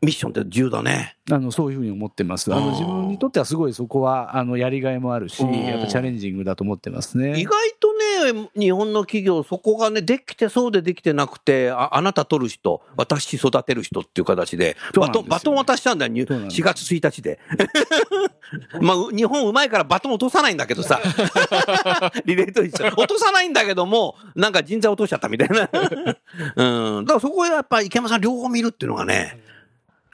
[0.01, 1.17] ミッションって重要だね。
[1.31, 2.53] あのそういうふうに思ってます。
[2.55, 7.39] あの自分にとってはすごいそこはあのやりがいもあるし、うんやっぱチャレンジングだと思ってますね。
[7.39, 7.93] 意外と
[8.33, 17.39] ね、日本の企業、そこがね、できてそうでできてなくて、ああなた取る人、私育てる人っていう形で、バトン、バトン渡したんだよ、にそうなんです4月1日で。
[18.81, 21.01] まあ、う日本うまいからバトン落とさないんだけどさ、
[22.25, 22.87] リレーと一緒。
[22.87, 25.69] 落とさないんだけども、なんか人材落としちゃったみたいな。
[26.57, 27.05] うん。
[27.05, 29.39] だからそこはやっぱ池山さん両方見るっていうのがね、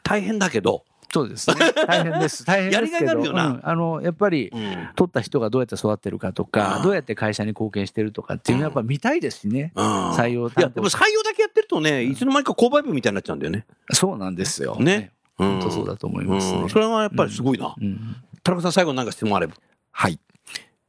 [0.05, 1.57] 大変だけど、そうですね。
[1.87, 2.43] 大変です。
[2.47, 2.81] 大変ですけど。
[2.81, 4.89] やりがいがあるよなうんあのやっぱりうん。
[4.97, 9.73] 取った人がどうやって育ってるかとか、うんどうやって会社に貢献してるとかっていうのはやっぱ見たいですしね。
[9.77, 13.65] うん採用いや、でも採用だけやってるとね、いつの間にか購買部みたいになっちゃうんだよね。
[13.93, 14.77] そうなんですよ。
[14.81, 15.13] ね。
[15.39, 16.69] うん本当そうだと思いますねうん。
[16.69, 17.75] それはやっぱりすごいな。
[17.81, 19.55] うん田中さん、最後に何か質問あれば。
[19.93, 20.19] はい。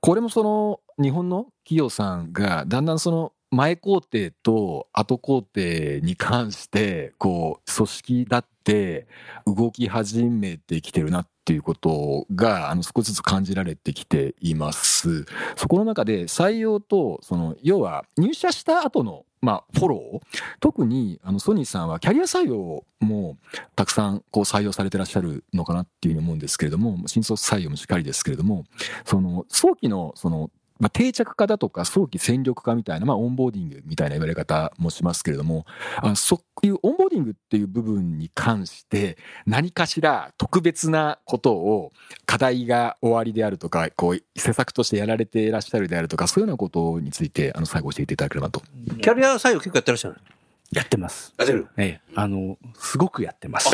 [0.01, 9.07] これもその日本の企業さんがだんだんその前工程と後工程に関してこう組織だって
[9.45, 15.26] 動き始めてきてるなっていうことがあの少しずつ感じられてきています。
[15.55, 23.38] そこの中で採用とその要は入社した後のまあフォロー特にあのソニーさんはキャリア採用も
[23.76, 28.66] たくさんこう採用されてらっしゃるのかなっていうふうに思うんですけれども新卒採用もしっかりですけれども
[29.05, 30.49] その早期のその
[30.80, 35.65] まあ、定着化だとか早期戦力化みたいな、まあ、オンボーディングみたいな言われ方もしますけれども
[35.97, 41.93] あそういうオンボーディングっていう部分に関して何かしら特別なことを
[42.26, 48.61] 課題がおありであるとかこう施策としてやられていらっしゃるであるとかそういうようなことについてあの最後教えていただければと。
[49.01, 50.17] キャリア採用結構やってらっしゃる
[50.71, 51.34] やってます。
[51.38, 51.67] やってる？
[51.78, 53.71] ええ、あの、すごくやってます。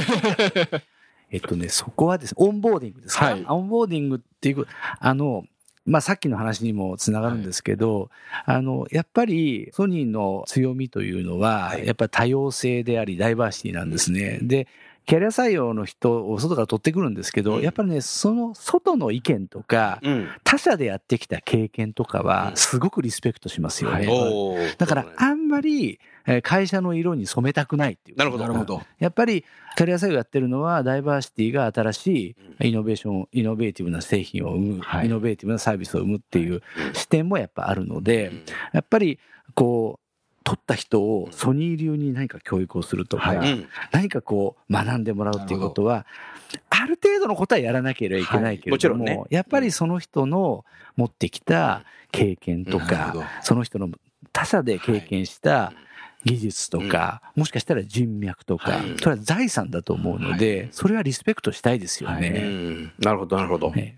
[1.32, 2.32] えっとね、そこはです。
[2.32, 3.46] ね、オンボーディングですか、はい。
[3.48, 4.68] オンボーディングっていう、
[5.00, 5.46] あの、
[5.86, 8.10] まあ、さっきの話にもつながるんですけど、
[8.46, 14.40] あの、やっぱりソニーの強みというのは、はいやっぱり多様性であり、ダイバーシティなんですね。
[14.42, 14.68] で、
[15.12, 17.62] キャリア採用の人を外から取ってくるんですけど、うん。
[17.62, 20.30] やっぱりね、その外の意見とか、うん。
[20.46, 22.56] 他社でやってきた経験とかうは、ん。
[22.56, 24.08] すごくリスペクトしますよね。
[24.10, 24.78] おー。
[24.78, 28.18] だから、あんまりえー会社の色に染めたくないっていう。
[28.18, 28.82] なるほどなるほど。
[29.00, 29.44] やっぱり
[29.76, 35.08] キャリア採用やってるのはダイバーシティが新しいイノベーション、イノベーティブな製品を生む、はい。
[35.08, 36.62] イノベーティブなサービスを生むっていう
[36.94, 38.42] 視点もやっぱあるので、うん。
[38.72, 39.20] やっぱり
[39.56, 40.01] こう、
[40.44, 43.44] 取った人をソニー流に何か教育をするとか。
[43.92, 46.06] 何かこう学んでもらうっていうことは、
[46.70, 49.18] ある程度のことはやらなければいけないけれども、はい。
[49.18, 49.24] もちろんね。
[49.30, 50.66] やっぱりその人の
[50.96, 53.90] 持ってきた経験とか、その人の
[54.34, 55.74] 他者で経験した
[56.24, 58.96] 技術とか、もしかしたら人脈とか、はい。
[58.98, 62.30] それは財産だと思うので、それはリスペクトしたいですようね。
[62.30, 62.92] ん。
[63.00, 63.72] なるほど、なるほど。
[63.72, 63.98] ね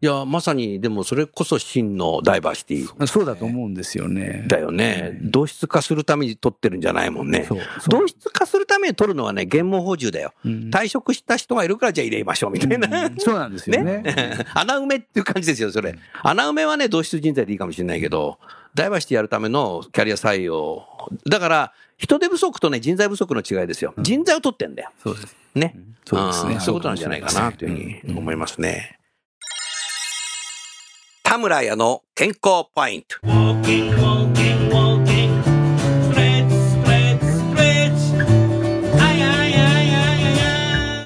[0.00, 4.44] いや、まさに、でもそれこそ真のダイバーシティそうだと思うんですよね。
[4.48, 5.18] だよね。
[5.22, 7.48] 同質化するために取ってるんじゃないもんね。
[7.88, 10.34] 同質化するために取るのはね、原問補充だよ。
[10.44, 13.06] うん退職した人がいるからじゃあ入れましょうみたいな。
[13.06, 14.02] うんそうなんですよね。
[14.54, 15.96] 穴埋めっていう感じですよ、それ。
[16.22, 18.38] 穴埋めはね、同質人材でいいかもしれないけど、
[18.74, 20.82] ダイバーシティやるためのキャリア採用。
[21.28, 23.94] だから、人手不足とね、人材不足の違いですよ。
[23.98, 24.90] 人材を取ってんだよ。
[25.02, 25.36] そうです。
[25.54, 25.76] ね。
[26.04, 28.98] そうですねんそういうことなんじゃないかな、というふうに思いますね。
[31.34, 33.18] 田村屋の健康ポイント。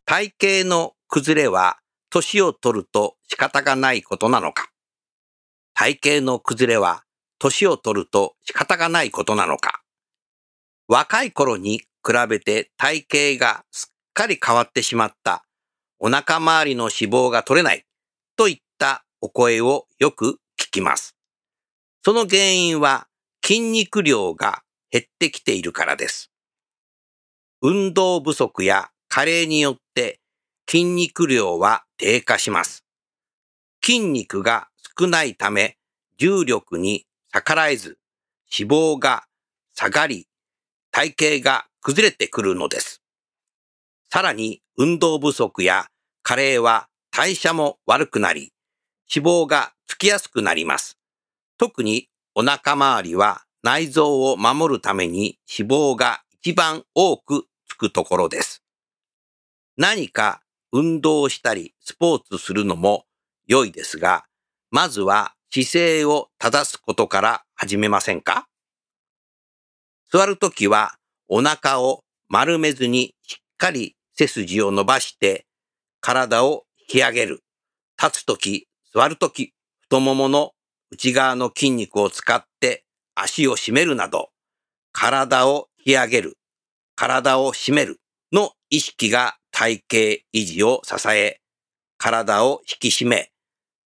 [0.04, 1.78] 体型の崩れは
[2.10, 4.68] 年を取ると仕方がないことなのか。
[5.72, 7.04] 体型の崩れは
[7.38, 9.80] 年を取ると仕方がないことなのか。
[10.88, 11.86] 若い頃に比
[12.28, 15.46] べて体型がすっかり変わってしまった。
[15.98, 17.86] お腹周りの脂肪が取れない。
[18.36, 21.16] といったお声をよく聞きます。
[22.04, 23.08] その原因は
[23.44, 26.30] 筋肉量が減ってきているからです。
[27.60, 30.20] 運動不足や加齢によって
[30.68, 32.84] 筋肉量は低下します。
[33.84, 35.76] 筋肉が少ないため
[36.18, 37.98] 重力に逆らえず
[38.56, 39.24] 脂肪が
[39.74, 40.26] 下がり
[40.90, 43.02] 体型が崩れてくるのです。
[44.10, 45.86] さらに運動不足や
[46.22, 48.52] 加齢は代謝も悪くなり
[49.14, 50.98] 脂肪がつきやすくなります。
[51.56, 58.62] 特にお腹周りは内臓を守るために脂肪が一番多くつくところです。
[59.76, 60.42] 何か
[60.72, 63.06] 運動したりスポーツするのも
[63.46, 64.24] 良いですが、
[64.70, 68.46] まずは姿勢を正すことから始めませんか？
[70.12, 70.96] 座るときは
[71.26, 75.46] お腹を丸めずにしっかり背筋を伸ばして
[76.00, 77.40] 体を引き上げる。
[78.00, 80.52] 立つとき、座るとき、太ももの
[80.90, 82.84] 内側の筋肉を使って
[83.14, 84.30] 足を締めるなど、
[84.92, 86.38] 体を引き上げる、
[86.96, 88.00] 体を締める
[88.32, 89.96] の意識が体型
[90.32, 91.40] 維持を支え、
[91.98, 93.30] 体を引き締め、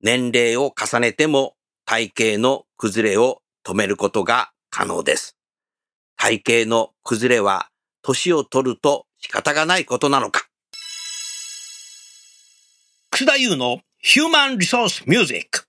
[0.02, 5.38] 年齢を重ねても体型の崩れを止めることが可能です。
[6.18, 7.70] 体型の崩れは
[8.02, 10.48] 年を取ると仕方がないことなのか。
[13.10, 15.66] 楠田優のヒューマンリソースミュージック。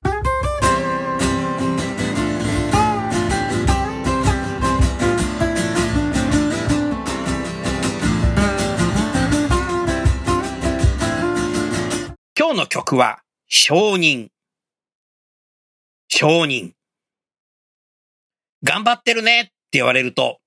[12.36, 14.30] 今日の曲は承認。
[16.08, 16.72] 承認。
[18.64, 20.40] 頑張ってるねって言われると、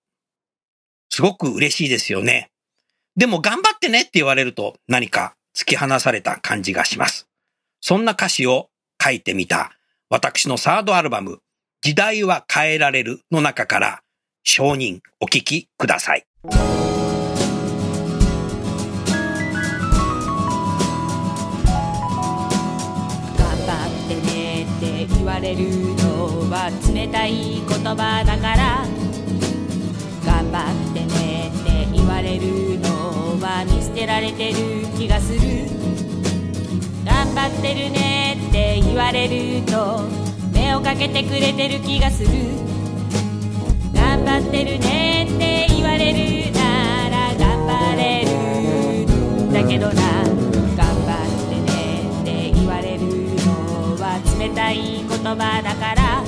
[1.09, 2.51] すごく嬉しいですよね。
[3.15, 7.26] でも頑張ってねって言われると何か突き放された感じがします。
[7.87, 8.67] そんな歌詞を
[9.01, 9.71] 書いてみた
[10.09, 11.39] 私のサードアルバム、
[11.79, 14.01] 時代は変えられるの中から
[14.43, 16.25] 承認お聞きください。
[16.43, 16.51] 頑
[23.65, 28.85] 張ってねって言われるのは冷たい言葉だから
[30.25, 30.59] 頑張
[30.91, 34.55] ってねって言われるのは見捨てられてる
[34.97, 35.66] 気がする
[37.37, 40.01] 張ってるねって言われると
[40.51, 42.29] 目をかけてくれてる気がする。
[43.93, 48.31] 頑張ってるねって言われるなら頑張れる
[49.43, 49.93] んだけどな。
[50.75, 53.05] 頑張ってねって言われる
[53.45, 56.23] のは冷たい言葉だから。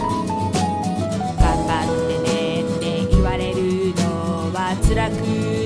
[1.40, 1.74] 頑張
[2.06, 5.16] ってねって言われるのは辛く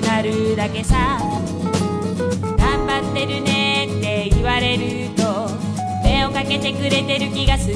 [0.07, 1.19] なるだけさ。
[2.57, 5.22] 頑張ってるねって言われると
[6.33, 7.75] かけてくれてる気がする。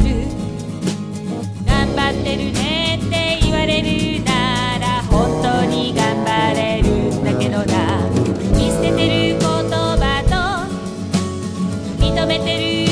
[1.65, 8.09] 頑張ってるねって言われるなら本当に頑張れるんだけどな。
[8.57, 12.86] 見捨ててる言葉と認めてる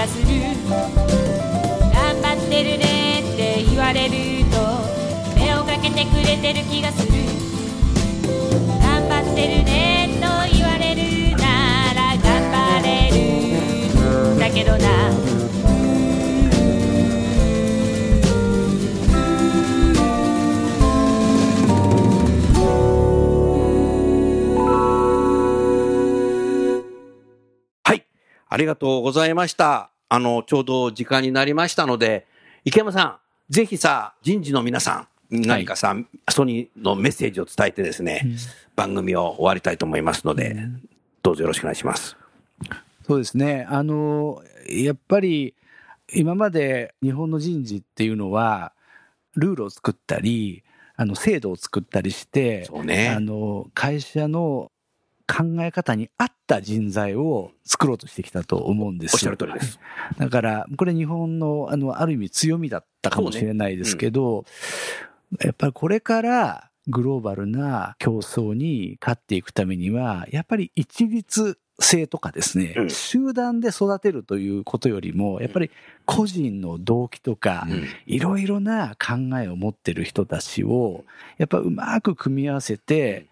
[0.00, 0.26] がする
[1.92, 4.56] 頑張ってるねって言われると
[5.36, 7.12] 目をかけてくれてる気がする
[8.80, 10.20] 頑張ってるねと
[10.56, 14.88] 言われるなら頑張れるんだけどな
[27.84, 28.06] はい。
[28.48, 29.89] ありがとうございました。
[30.12, 32.26] あの、ちょうど時間になりましたので、
[32.64, 35.94] 池山さん、ぜひさ、人事の皆さん、何かさ、
[36.28, 38.26] ソニーのメッセージを伝えてですね、
[38.74, 40.56] 番組を終わりたいと思いますので、
[41.22, 42.16] どうぞよろしくお願いします。
[43.06, 43.68] そうですね。
[43.70, 45.54] あの、やっぱり、
[46.12, 48.72] 今まで日本の人事っていうのは、
[49.36, 50.64] ルールを作ったり、
[50.96, 54.72] あの、制度を作ったりして、ねあの、会社の
[55.30, 59.14] 考え方に合った人材を作ろうとしてきたと思うんです。
[59.14, 59.78] おっしゃる通りです。
[60.18, 64.44] だから、これ日本の、あの、ある意味強みだったかもしれないですけど、
[65.40, 72.90] やっぱりこれからグローバルな競争に勝っていくためには、やっぱり一律性とかですね、うん。
[72.90, 75.70] 集団で育てるということよりも、やっぱり
[76.06, 77.86] 個人の動機とか、うん。
[78.06, 81.04] いろいろな考えを持ってる人たちを、
[81.38, 83.26] やっぱうまく組み合わせて、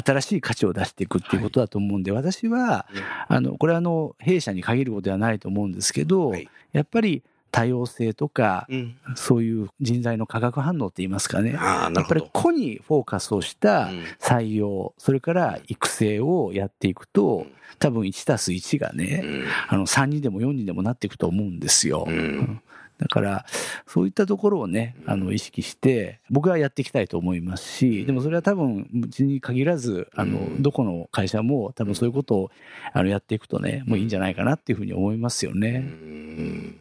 [0.00, 2.86] 新しい価値を出していくっていうことだと思うんで、私は、
[3.28, 6.48] あの、これはあの、弊社に限ることではないと思うんですけど、はい。
[6.72, 7.22] やっぱり
[7.52, 8.96] 多様性とか、うん。
[9.14, 11.52] そういう人材の化学反応って言いますかね。
[11.52, 12.24] やっぱり。
[12.32, 14.02] 個にフォーカスをしたうん。
[14.18, 17.46] 採用、それから育成をやっていくと、
[17.78, 19.24] 多分1たす1がね、
[19.68, 22.04] あの3人でも4人でもなっていくと思うんですよ。
[22.08, 22.14] うん。
[22.14, 22.60] うん
[22.98, 23.44] だから、
[23.86, 30.62] そういったところをね、あの、意識して、僕はやっていきたいと思いますし、でもそれは多分、うちに限らず、あの、うん。
[30.62, 32.50] どこの会社も多分そういうことを、
[32.92, 35.78] あの、やっていくとね、もういいんじゃないかなっていうふうに思いますようね。
[35.78, 36.80] ん。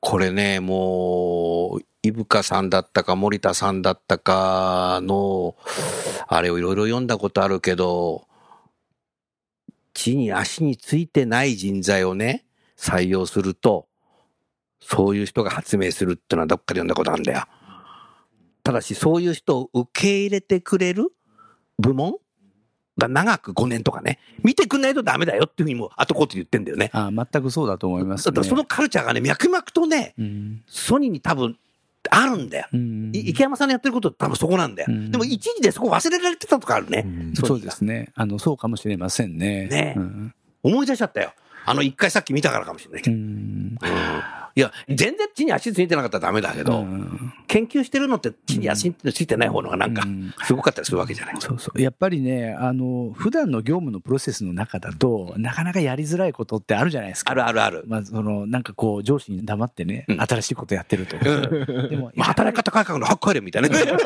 [0.00, 5.56] これね、もう、伊深さんだったか森田さんだったかの、
[6.28, 8.26] あれをいろいろ読んだことあるけど、
[9.92, 12.46] 地に足についてない人材をね、
[12.78, 13.89] 採用すると、
[14.80, 17.44] そういう人が発明するってのはどっかで読んだことあるんだよ。
[18.62, 21.12] ただし、そういう人を受け入れてくれる
[21.78, 22.16] 部門
[22.98, 26.90] が長く5年とかね、見てくんないとダメだよっていうふうにも後こって言ってんだよね。
[26.92, 28.32] あ全くそうだと思います、ね。
[28.32, 31.58] だからそのカルチャーがね、脈々とね、うん、ソニーに多分
[32.10, 32.66] あるんだよ。
[32.72, 34.88] うんい池山さんのやってること多分そこなんだよ。
[34.90, 37.06] うんでも一時でそこ忘れられてたとかあるね。
[37.34, 38.10] そうですね。
[38.14, 39.66] あの、そうかもしれませんね。
[39.66, 41.32] ねうん思い出しちゃったよ。
[41.64, 43.20] あの一回さっき見たからかもしれないけうど。
[43.20, 43.78] ん
[44.54, 46.84] いや、全然地に足ついてなかったらダメだけど、
[47.50, 51.34] 研究してるのって地に足ついてない方のがなんかうんすごかったりするわけじゃない？
[51.40, 51.82] そうそう。
[51.82, 57.32] やっぱりね、あの、普段の業務のプロセスの中だと、なかなかやりづらいことってあるじゃないですか。
[57.32, 57.84] あるあるある。
[57.88, 61.18] まあ、その、なんかこう、上司に黙ってね、うん新しいことやってると。
[61.18, 63.68] でも、まあ、働き方改革の発行れみたいな。
[63.76, 63.98] やっ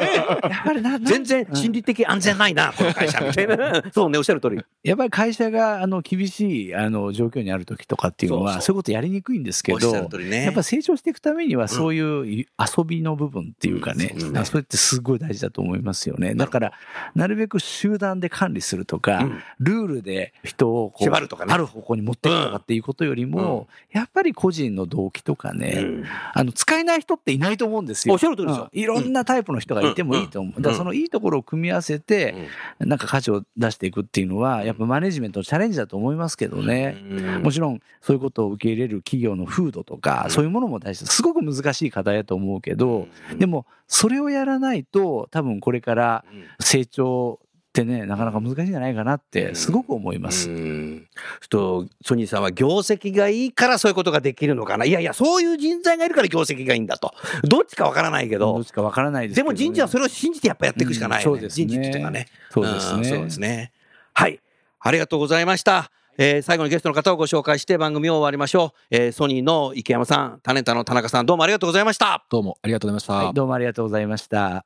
[0.64, 3.82] ぱりな、な全然心理的安全ないな、 この会社みたいな。
[3.92, 4.60] そうね、おっしゃる通り。
[4.84, 10.44] やっぱり会社が、あの、厳しい、あの、状況にある時とかっていうのは、そういうことやりにくいんですけど、ね。
[10.44, 14.44] やっぱ成長していくためには、そういう遊びの部分っていうかね、ね。
[14.44, 16.34] それってすごい大事だと思いますよね。
[16.34, 16.72] だから、
[17.14, 19.42] なるべく集団で管理するとか、うん。
[19.60, 21.54] ルールで人をこう縛るとかね。
[21.54, 26.04] ある方向に持っていくとかっていうことよりも、やっぱり個人の動機とかね、うん。
[26.34, 28.14] あの、使えない人っていないと思うんですよ。
[28.14, 28.70] おっしゃる通りですよ。
[28.72, 28.80] うん。
[28.80, 30.54] いろんなタイプの人がいてもいいと思う。
[30.56, 32.34] うんだからそのいいところを組み合わせて、
[32.78, 36.96] なんか価値を出していくっていうのは、やっぱマネジメントのチャレンジだと思いますけどね。
[37.42, 41.04] もちろん、そういうことを受け入れる企業の風土とか、そういうものも大事。
[41.04, 41.16] です。
[41.16, 43.08] すごく難しい課題だと思うけど、
[43.38, 46.24] でも、それをやらないと、多分これから
[46.60, 50.48] 成長ってね、なかなか難しいんじゃないかなって、すごく思います。
[50.48, 51.08] うん。
[51.48, 54.84] とソニーさんは業績がいいからそういうことができるのかな。
[54.84, 57.12] いやいやそういう人材がいるから業績がいいんだと。
[57.42, 58.54] どっちかわからないけど。
[58.54, 59.54] どっちかわからないですけどね。
[59.56, 61.66] でも人事はそれを信じてやっぱやっていくしかないよね、うんそうですね。
[61.66, 62.26] 人事っていうかね。
[62.50, 63.00] そうですね。
[63.00, 63.72] んそうですね。
[64.12, 64.40] はい。
[64.78, 73.12] ありがとうございましたえー最後にゲストの方をご紹介して番組を終わりましょう、えーソニーの池山さんタネタの田中さんどうもありがとうございましたどうもありがとうございました。
[73.14, 74.64] はい、どうもありがとうございました。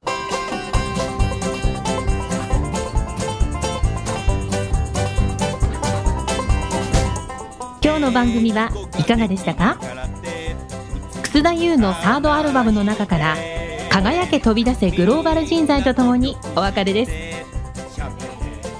[7.82, 9.78] 今日の番組はいかがでしたか？
[11.22, 13.36] 楠田優のサードアルバムの中から
[13.90, 17.12] 「輝け飛び出せグローバル人材」とともにお別れです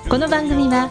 [0.08, 0.90] この番組は